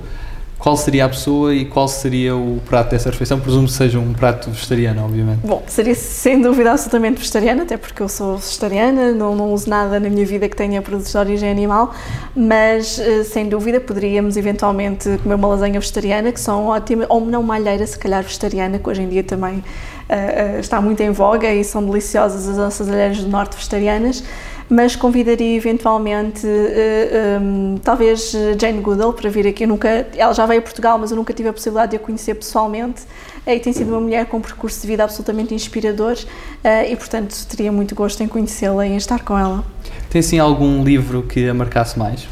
[0.59, 3.39] qual seria a pessoa e qual seria o prato dessa refeição?
[3.39, 5.41] Presumo que seja um prato vegetariano, obviamente.
[5.45, 10.01] Bom, seria sem dúvida absolutamente vegetariano, até porque eu sou vegetariana, não, não uso nada
[10.01, 11.95] na minha vida que tenha produtos de origem animal,
[12.35, 17.43] mas eh, sem dúvida poderíamos eventualmente comer uma lasanha vegetariana, que são ótimas, ou não
[17.43, 21.53] uma alheira, se calhar vegetariana, que hoje em dia também uh, está muito em voga
[21.53, 24.25] e são deliciosas as nossas alheiras do norte vegetarianas
[24.69, 29.65] mas convidaria eventualmente uh, um, talvez Jane Goodall para vir aqui.
[29.65, 32.01] Eu nunca, ela já veio a Portugal, mas eu nunca tive a possibilidade de a
[32.01, 33.03] conhecer pessoalmente.
[33.47, 37.47] E tem sido uma mulher com um percurso de vida absolutamente inspirador uh, e, portanto,
[37.49, 39.65] teria muito gosto em conhecê-la e em estar com ela.
[40.11, 42.27] Tem sim algum livro que a marcasse mais?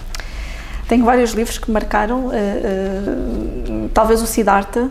[0.89, 4.91] Tenho vários livros que me marcaram, uh, talvez o Siddhartha,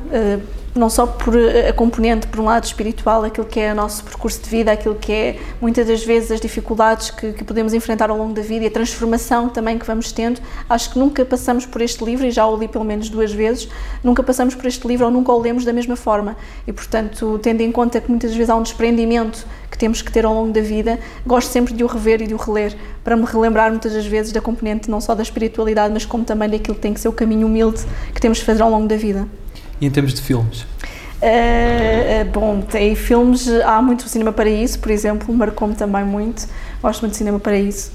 [0.75, 4.41] não só por a componente, por um lado espiritual, aquilo que é o nosso percurso
[4.41, 8.17] de vida, aquilo que é muitas das vezes as dificuldades que, que, podemos enfrentar ao
[8.17, 10.41] longo da vida e a transformação também que vamos tendo.
[10.67, 13.67] Acho que nunca passamos por este livro, e já o li pelo menos duas vezes,
[14.03, 16.35] nunca passamos por este livro ou nunca o lemos da mesma forma.
[16.65, 20.25] E, portanto, tendo em conta que muitas vezes há um desprendimento que temos que ter
[20.25, 23.25] ao longo da vida, gosto sempre de o rever e de o reler, para me
[23.25, 26.81] relembrar muitas das vezes da componente não só da espiritualidade, mas como também daquilo que
[26.81, 27.83] tem que ser o caminho humilde
[28.13, 29.27] que temos de fazer ao longo da vida.
[29.83, 30.61] E em termos de filmes?
[30.61, 36.47] Uh, bom, tem filmes, há muito Cinema Paraíso, por exemplo, marcou-me também muito.
[36.81, 37.91] Gosto muito de Cinema Paraíso.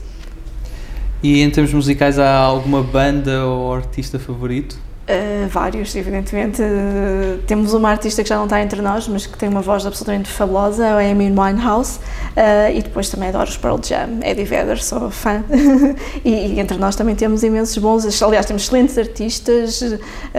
[1.22, 4.78] E em termos musicais, há alguma banda ou artista favorito?
[5.08, 6.60] Uh, vários, evidentemente.
[6.60, 9.86] Uh, temos uma artista que já não está entre nós, mas que tem uma voz
[9.86, 11.98] absolutamente fabulosa, a Amy Winehouse.
[12.36, 15.42] Uh, e depois também adoro os Pearl Jam, Eddie Vedder, sou fã.
[16.22, 19.80] e, e, entre nós também temos imensos bons, aliás, temos excelentes artistas.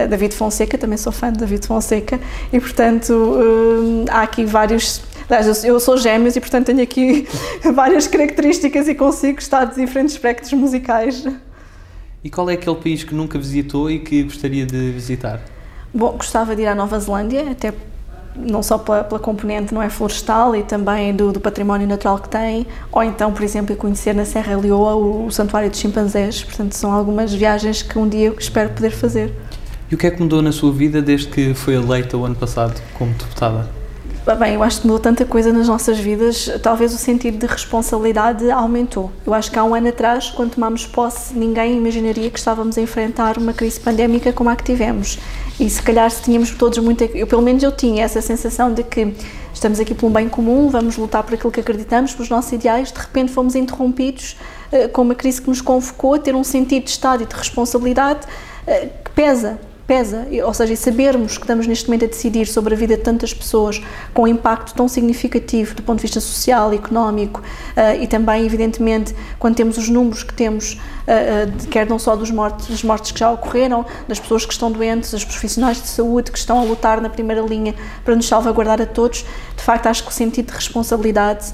[0.08, 2.20] David Fonseca, também sou fã de David Fonseca.
[2.52, 5.02] E, portanto, há aqui vários
[5.64, 7.26] eu sou gêmeos e, portanto, tenho aqui
[7.74, 11.24] várias características e consigo estar de diferentes espectros musicais.
[12.22, 15.40] E qual é aquele país que nunca visitou e que gostaria de visitar?
[15.92, 17.72] Bom, gostava de ir à Nova Zelândia, até
[18.36, 22.28] não só pela, pela componente não é florestal e também do, do, património natural que
[22.28, 26.44] tem, ou então, por exemplo, conhecer na Serra Leoa o, o Santuário de Chimpanzés.
[26.44, 29.34] Portanto, são algumas viagens que um dia espero poder fazer.
[29.90, 32.36] E o que é que mudou na sua vida desde que foi eleita o ano
[32.36, 33.79] passado como deputada?
[34.38, 38.48] Bem, eu acho que mudou tanta coisa nas nossas vidas, talvez o sentido de responsabilidade
[38.50, 39.10] aumentou.
[39.26, 42.82] Eu acho que há um ano atrás, quando tomámos posse, ninguém imaginaria que estávamos a
[42.82, 45.18] enfrentar uma crise pandémica como a que tivemos.
[45.58, 47.02] E se calhar se tínhamos todos muito.
[47.02, 49.14] Eu, pelo menos eu tinha essa sensação de que
[49.54, 52.92] estamos aqui por um bem comum, vamos lutar por aquilo que acreditamos, pelos nossos ideais,
[52.92, 54.36] de repente fomos interrompidos
[54.70, 57.34] uh, com uma crise que nos convocou a ter um sentido de Estado e de
[57.34, 58.20] responsabilidade
[58.66, 59.58] uh, que pesa
[59.90, 63.34] pesa, ou seja, sabermos que estamos neste momento a decidir sobre a vida de tantas
[63.34, 63.82] pessoas
[64.14, 69.12] com um impacto tão significativo do ponto de vista social, económico uh, e também, evidentemente,
[69.36, 73.10] quando temos os números que temos, uh, uh, quer não só dos mortes, das mortes
[73.10, 76.62] que já ocorreram, das pessoas que estão doentes, dos profissionais de saúde que estão a
[76.62, 77.74] lutar na primeira linha
[78.04, 79.24] para nos salvaguardar a todos,
[79.56, 81.52] de facto acho que o sentido de responsabilidade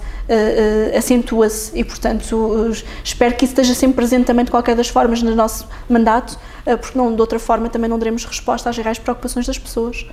[0.95, 2.71] acentua-se e, portanto,
[3.03, 6.37] espero que isso esteja sempre presente também de qualquer das formas no nosso mandato,
[6.75, 10.07] porque não, de outra forma também não daremos resposta às reais preocupações das pessoas.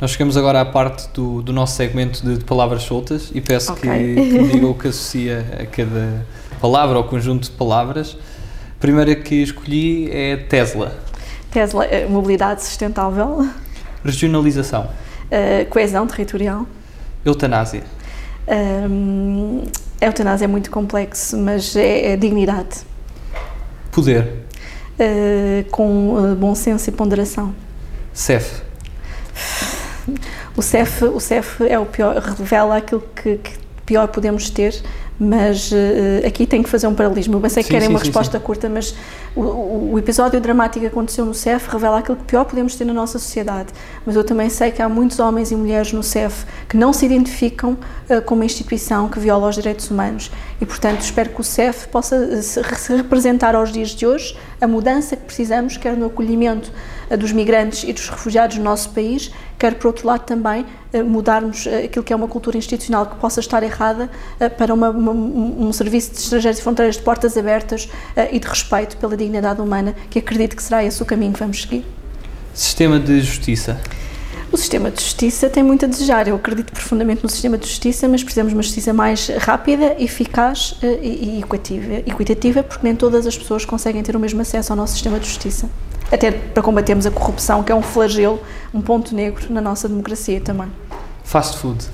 [0.00, 3.72] Nós chegamos agora à parte do, do nosso segmento de, de palavras soltas e peço
[3.72, 4.14] okay.
[4.14, 6.24] que, que me diga o que associa a cada
[6.60, 8.16] palavra ou conjunto de palavras.
[8.76, 10.96] A primeira que escolhi é Tesla.
[11.50, 13.48] Tesla, eh, mobilidade sustentável.
[14.04, 14.90] Regionalização.
[15.24, 16.66] Uh, coesão territorial.
[17.24, 17.82] Eutanásia.
[18.46, 19.64] Um,
[20.00, 22.80] eutanásia é muito complexo, mas é, é dignidade.
[23.90, 24.45] Poder.
[24.98, 27.54] Uh, com uh, bom senso e ponderação.
[28.12, 28.62] CEF.
[30.56, 34.82] O CEF, o CEF é o pior, revela aquilo que, que pior podemos ter
[35.18, 37.40] mas uh, aqui tenho que fazer um paralelismo.
[37.42, 38.94] Eu sei que sim, querem sim, uma sim, resposta curta, mas
[39.34, 42.92] o, o, episódio dramático que aconteceu no CEF revela aquilo que pior podemos ter na
[42.92, 43.68] nossa sociedade.
[44.04, 47.06] Mas eu também sei que há muitos homens e mulheres no CEF que não se
[47.06, 47.78] identificam
[48.10, 50.30] uh, com uma instituição que viola os direitos humanos.
[50.60, 54.66] E, portanto, espero que o CEF possa se, se representar aos dias de hoje a
[54.66, 56.70] mudança que precisamos, quer no acolhimento
[57.18, 60.64] dos migrantes e dos refugiados no nosso país, quer, por outro lado, também
[61.04, 64.10] mudarmos aquilo que é uma cultura institucional que possa estar errada
[64.56, 67.88] para uma, uma, um serviço de estrangeiros e fronteiras de portas abertas
[68.32, 71.62] e de respeito pela dignidade humana, que acredito que será esse o caminho que vamos
[71.62, 71.84] seguir.
[72.54, 73.78] Sistema de justiça.
[74.52, 76.28] O sistema de justiça tem muito a desejar.
[76.28, 80.76] Eu acredito profundamente no sistema de justiça, mas precisamos de uma justiça mais rápida, eficaz
[80.82, 84.94] e equitativa, equitativa, porque nem todas as pessoas conseguem ter o mesmo acesso ao nosso
[84.94, 85.68] sistema de justiça.
[86.10, 88.40] Até para combatermos a corrupção, que é um flagelo,
[88.72, 90.68] um ponto negro na nossa democracia também.
[91.24, 91.84] Fast food.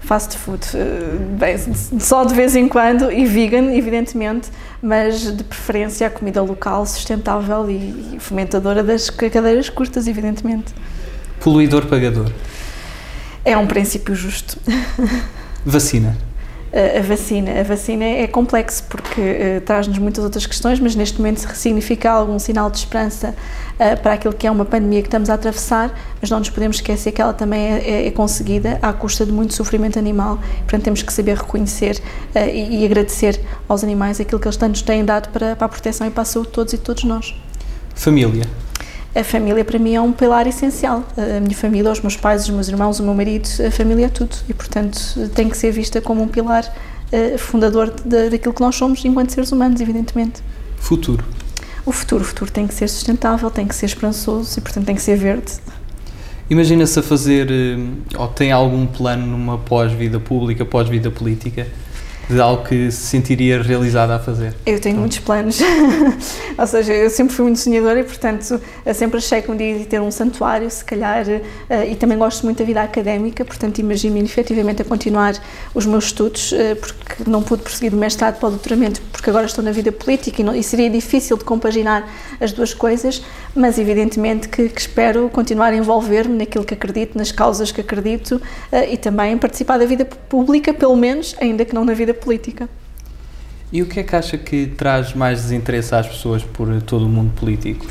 [0.00, 1.56] Fast food, eh, bem,
[2.00, 4.50] só de vez em quando, e vegan, evidentemente,
[4.82, 10.74] mas de preferência a comida local, sustentável e fomentadora das cadeiras curtas, evidentemente.
[11.38, 12.30] Poluidor pagador.
[13.44, 14.58] É um princípio justo.
[15.64, 16.29] Vacina
[16.72, 17.60] a vacina.
[17.60, 22.38] A vacina é complexo porque uh, traz-nos muitas outras questões, mas neste momento significa algum
[22.38, 23.34] sinal de esperança
[23.74, 26.76] uh, para aquilo que é uma pandemia que estamos a atravessar, mas não nos podemos
[26.76, 30.38] esquecer que ela também é, é, é conseguida à custa de muito sofrimento animal.
[30.60, 32.00] Portanto, temos que saber reconhecer
[32.34, 35.68] uh, e, e, agradecer aos animais aquilo que eles nos têm dado para, para a
[35.68, 37.34] proteção e para a saúde de todos e todos nós.
[37.94, 38.46] Família
[39.14, 41.04] a família para mim é um pilar essencial.
[41.16, 44.08] A minha família, os meus pais, os meus irmãos, o meu marido, a família é
[44.08, 44.36] tudo.
[44.48, 48.76] E, portanto, tem que ser vista como um pilar uh, fundador de, daquilo que nós
[48.76, 50.42] somos enquanto seres humanos, evidentemente.
[50.76, 51.24] Futuro.
[51.84, 54.94] O futuro, o futuro tem que ser sustentável, tem que ser esperançoso e, portanto, tem
[54.94, 55.52] que ser verde.
[56.48, 57.78] Imagina-se a fazer, eh,
[58.16, 61.66] ou tem algum plano numa pós-vida pública, pós-vida política,
[62.34, 64.54] de algo que se sentiria realizada a fazer?
[64.64, 65.58] Eu tenho muitos planos,
[66.56, 68.60] ou seja, eu sempre fui muito sonhadora e, portanto,
[68.94, 72.44] sempre achei que um dia ia ter um santuário, se calhar, eh, e também gosto
[72.44, 75.34] muito da vida académica, portanto, imagino-me efetivamente a continuar
[75.74, 79.46] os meus estudos, eh, porque não pude prosseguir do mestrado para o doutoramento, porque agora
[79.46, 82.08] estou na vida política e, não, e seria difícil de compaginar
[82.40, 83.22] as duas coisas,
[83.54, 88.40] mas evidentemente que, que espero continuar a envolver-me naquilo que acredito, nas causas que acredito
[88.70, 92.68] eh, e também participar da vida pública, pelo menos, ainda que não na vida política.
[93.72, 97.08] E o que é que acha que traz mais desinteresse às pessoas por todo o
[97.08, 97.86] mundo político?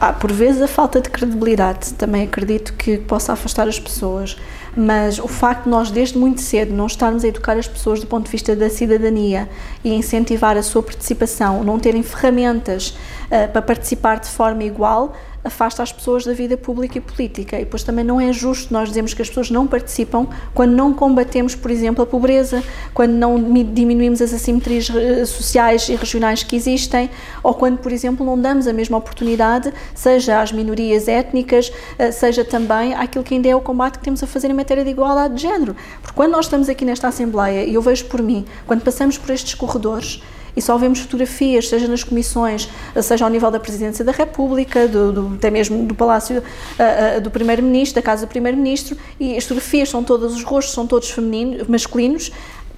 [0.00, 1.94] Há, por vezes, a falta de credibilidade.
[1.94, 4.36] Também acredito que possa afastar as pessoas.
[4.76, 8.06] Mas o facto de nós, desde muito cedo, não estarmos a educar as pessoas do
[8.06, 9.48] ponto de vista da cidadania
[9.84, 12.88] e incentivar a sua participação, não terem ferramentas
[13.26, 15.14] uh, para participar de forma igual,
[15.44, 17.56] afasta as pessoas da vida pública e política.
[17.56, 20.94] E depois também não é justo nós dizermos que as pessoas não participam quando não
[20.94, 22.62] combatemos, por exemplo, a pobreza,
[22.94, 23.36] quando não
[23.72, 27.10] diminuímos as assimetrias eh, sociais e regionais que existem,
[27.42, 32.44] ou quando, por exemplo, não damos a mesma oportunidade, seja às minorias étnicas, eh, seja
[32.44, 35.34] também àquilo que ainda é o combate que temos a fazer em matéria de igualdade
[35.34, 35.76] de género.
[36.00, 39.30] Porque quando nós estamos aqui nesta Assembleia, e eu vejo por mim, quando passamos por
[39.30, 40.22] estes corredores,
[40.56, 42.68] e só vemos fotografias, seja nas comissões,
[43.02, 47.20] seja ao nível da Presidência da República, do, do até mesmo do Palácio uh, uh,
[47.20, 51.10] do Primeiro-Ministro, da Casa do Primeiro-Ministro, e as fotografias são todos, os rostos são todos
[51.10, 52.30] femininos, masculinos,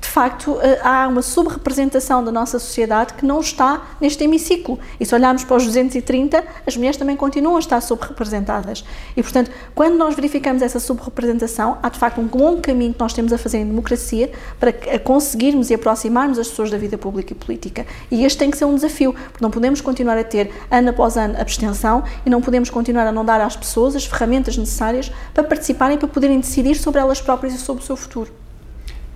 [0.07, 4.79] de facto, eh, há uma subrepresentação da nossa sociedade que não está neste hemiciclo.
[5.01, 8.85] E se olharmos para os 230, as mulheres também continuam a estar subrepresentadas.
[9.17, 13.13] E, portanto, quando nós verificamos essa subrepresentação, há de facto um longo caminho que nós
[13.13, 14.31] temos a fazer em democracia
[14.61, 17.85] para conseguirmos e aproximarmos as pessoas da vida pública e política.
[18.09, 21.17] E este tem que ser um desafio, porque não podemos continuar a ter, ano após
[21.17, 25.43] ano, abstenção e não podemos continuar a não dar às pessoas as ferramentas necessárias para
[25.43, 28.46] participarem, para poderem decidir sobre elas próprias e sobre o seu futuro.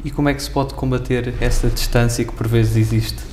[0.04, 3.29] E como é que se pode combater essa distância que por vezes existe?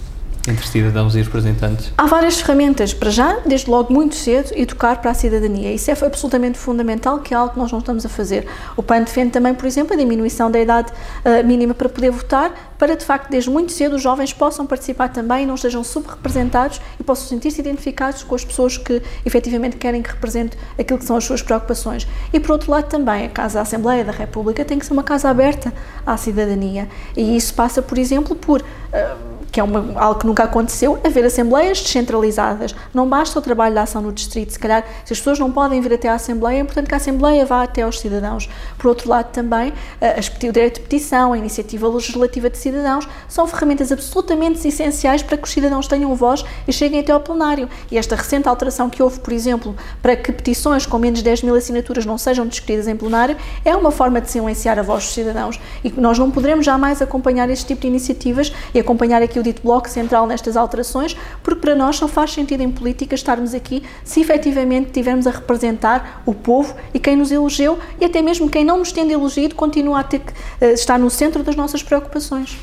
[0.48, 1.91] Entre cidadãos e representantes?
[1.98, 2.93] Há várias ferramentas.
[2.93, 5.74] Para já, desde logo muito cedo, educar para a cidadania.
[5.74, 8.48] Isso é absolutamente fundamental, que é algo que nós não estamos a fazer.
[8.76, 12.76] O PAN defende também, por exemplo, a diminuição da idade uh, mínima para poder votar,
[12.78, 16.80] para de facto, desde muito cedo, os jovens possam participar também e não estejam subrepresentados
[17.00, 21.16] e possam sentir-se identificados com as pessoas que efetivamente querem que represente aquilo que são
[21.18, 22.08] as suas preocupações.
[22.32, 25.04] E por outro lado, também, a Casa da Assembleia da República tem que ser uma
[25.04, 25.74] casa aberta
[26.06, 26.88] à cidadania.
[27.16, 28.62] E isso passa, por exemplo, por.
[28.62, 32.76] Uh, que é uma, algo que nunca aconteceu, haver assembleias descentralizadas.
[32.93, 35.82] Não basta o trabalho da ação no distrito, se calhar, se as pessoas não podem
[35.82, 38.50] vir até à Assembleia, é importante que a Assembleia vá até aos cidadãos.
[38.78, 43.48] Por outro lado, também, as, o direito de petição, a iniciativa legislativa de cidadãos, são
[43.48, 47.70] ferramentas absolutamente essenciais para que os cidadãos tenham voz e cheguem até ao plenário.
[47.91, 51.43] E esta recente alteração que houve, por exemplo, para que petições com menos de 10
[51.43, 55.14] mil assinaturas não sejam discutidas em plenário, é uma forma de silenciar a voz dos
[55.14, 55.60] cidadãos.
[55.84, 59.61] E nós não poderemos jamais acompanhar este tipo de iniciativas e acompanhar aqui o dito
[59.61, 64.21] bloco central nestas alterações, porque para nós só faz sentido em política estarmos aqui se
[64.21, 68.79] efetivamente estivermos a representar o povo e quem nos elegeu e até mesmo quem não
[68.79, 72.57] nos tendo elegido continua a ter que uh, estar no centro das nossas preocupações.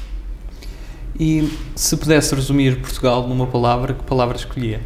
[1.18, 4.80] E se pudesse resumir Portugal numa palavra, que palavra escolhia?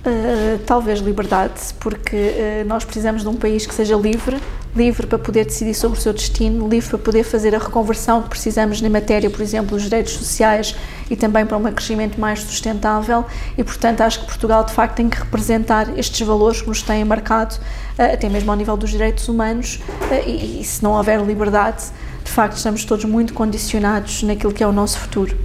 [0.00, 4.40] Uh, talvez liberdade, porque uh, nós precisamos de um país que seja livre,
[4.74, 8.28] livre para poder decidir sobre o seu destino, livre para poder fazer a reconversão que
[8.28, 10.76] precisamos na matéria, por exemplo, dos direitos sociais
[11.10, 13.24] e também para um crescimento mais sustentável.
[13.58, 17.04] E, portanto, acho que Portugal de facto tem que representar estes valores que nos têm
[17.04, 17.56] marcado,
[17.98, 19.80] uh, até mesmo ao nível dos direitos humanos.
[20.26, 21.84] E, e se não houver liberdade,
[22.24, 25.36] de facto, estamos todos muito condicionados naquilo que é o nosso futuro.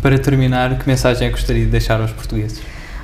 [0.00, 2.60] Para terminar, que mensagem é gostaria de deixar aos portugueses?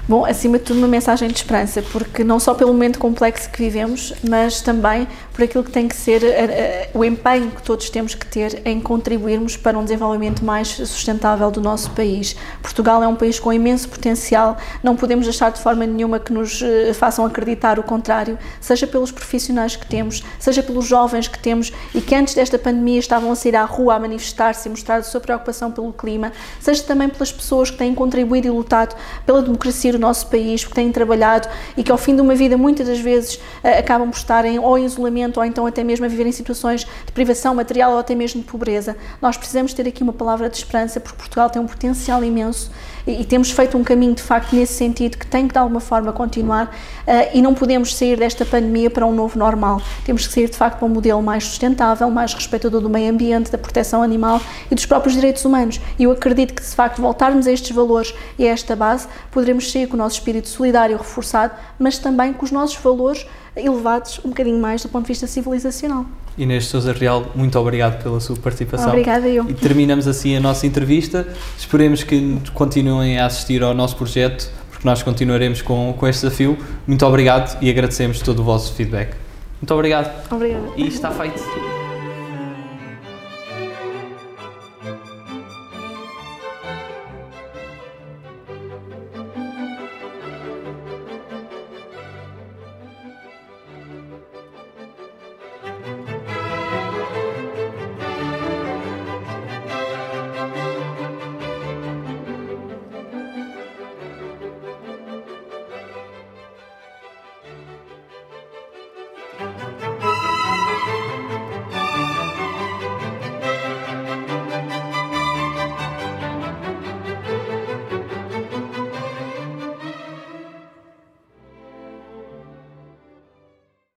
[0.09, 3.59] Bom, acima de tudo, uma mensagem de esperança, porque não só pelo momento complexo que
[3.59, 5.07] vivemos, mas também
[5.39, 8.61] por aquilo que tem que ser uh, uh, o empenho que todos temos que ter
[8.65, 12.35] em contribuirmos para um desenvolvimento mais sustentável do nosso país.
[12.61, 16.61] Portugal é um país com imenso potencial, não podemos deixar de forma nenhuma que nos
[16.61, 21.73] uh, façam acreditar o contrário, seja pelos profissionais que temos, seja pelos jovens que temos
[21.95, 25.03] e que antes desta pandemia estavam a sair à rua a manifestar-se e mostrar a
[25.05, 29.93] sua preocupação pelo clima, seja também pelas pessoas que têm contribuído e lutado pela democracia
[29.93, 32.99] do nosso país, que têm trabalhado e que ao fim de uma vida muitas das
[32.99, 36.33] vezes eh, acabam por estarem ou em isolamento ou então até mesmo a viver em
[36.33, 38.97] situações de privação material ou até mesmo de pobreza.
[39.21, 42.71] Nós precisamos ter aqui uma palavra de esperança porque Portugal tem um potencial imenso
[43.07, 45.81] e, e temos feito um caminho de facto nesse sentido que tem que de alguma
[45.81, 49.81] forma continuar uh, e não podemos sair desta pandemia para um novo normal.
[50.05, 53.51] Temos que sair de facto para um modelo mais sustentável, mais respeitador do meio ambiente,
[53.51, 55.81] da proteção animal e dos próprios direitos humanos.
[55.99, 59.09] E eu acredito que se de facto voltarmos a estes valores e a esta base,
[59.31, 63.27] poderemos sair com o nosso espírito solidário reforçado, mas também com os nossos valores
[63.59, 66.07] elevados um bocadinho mais do ponto de vista civilizacional.
[66.37, 68.89] Inês Souza Real, muito obrigado pela sua participação.
[68.89, 69.49] Obrigada eu.
[69.49, 71.27] E terminamos assim a nossa entrevista.
[71.59, 76.57] Esperemos que continuem a assistir ao nosso projeto, porque nós continuaremos com, com este desafio.
[76.87, 79.15] Muito obrigado e agradecemos todo o vosso feedback.
[79.61, 80.33] Muito obrigado.
[80.33, 80.69] Obrigada.
[80.77, 81.78] E está feito.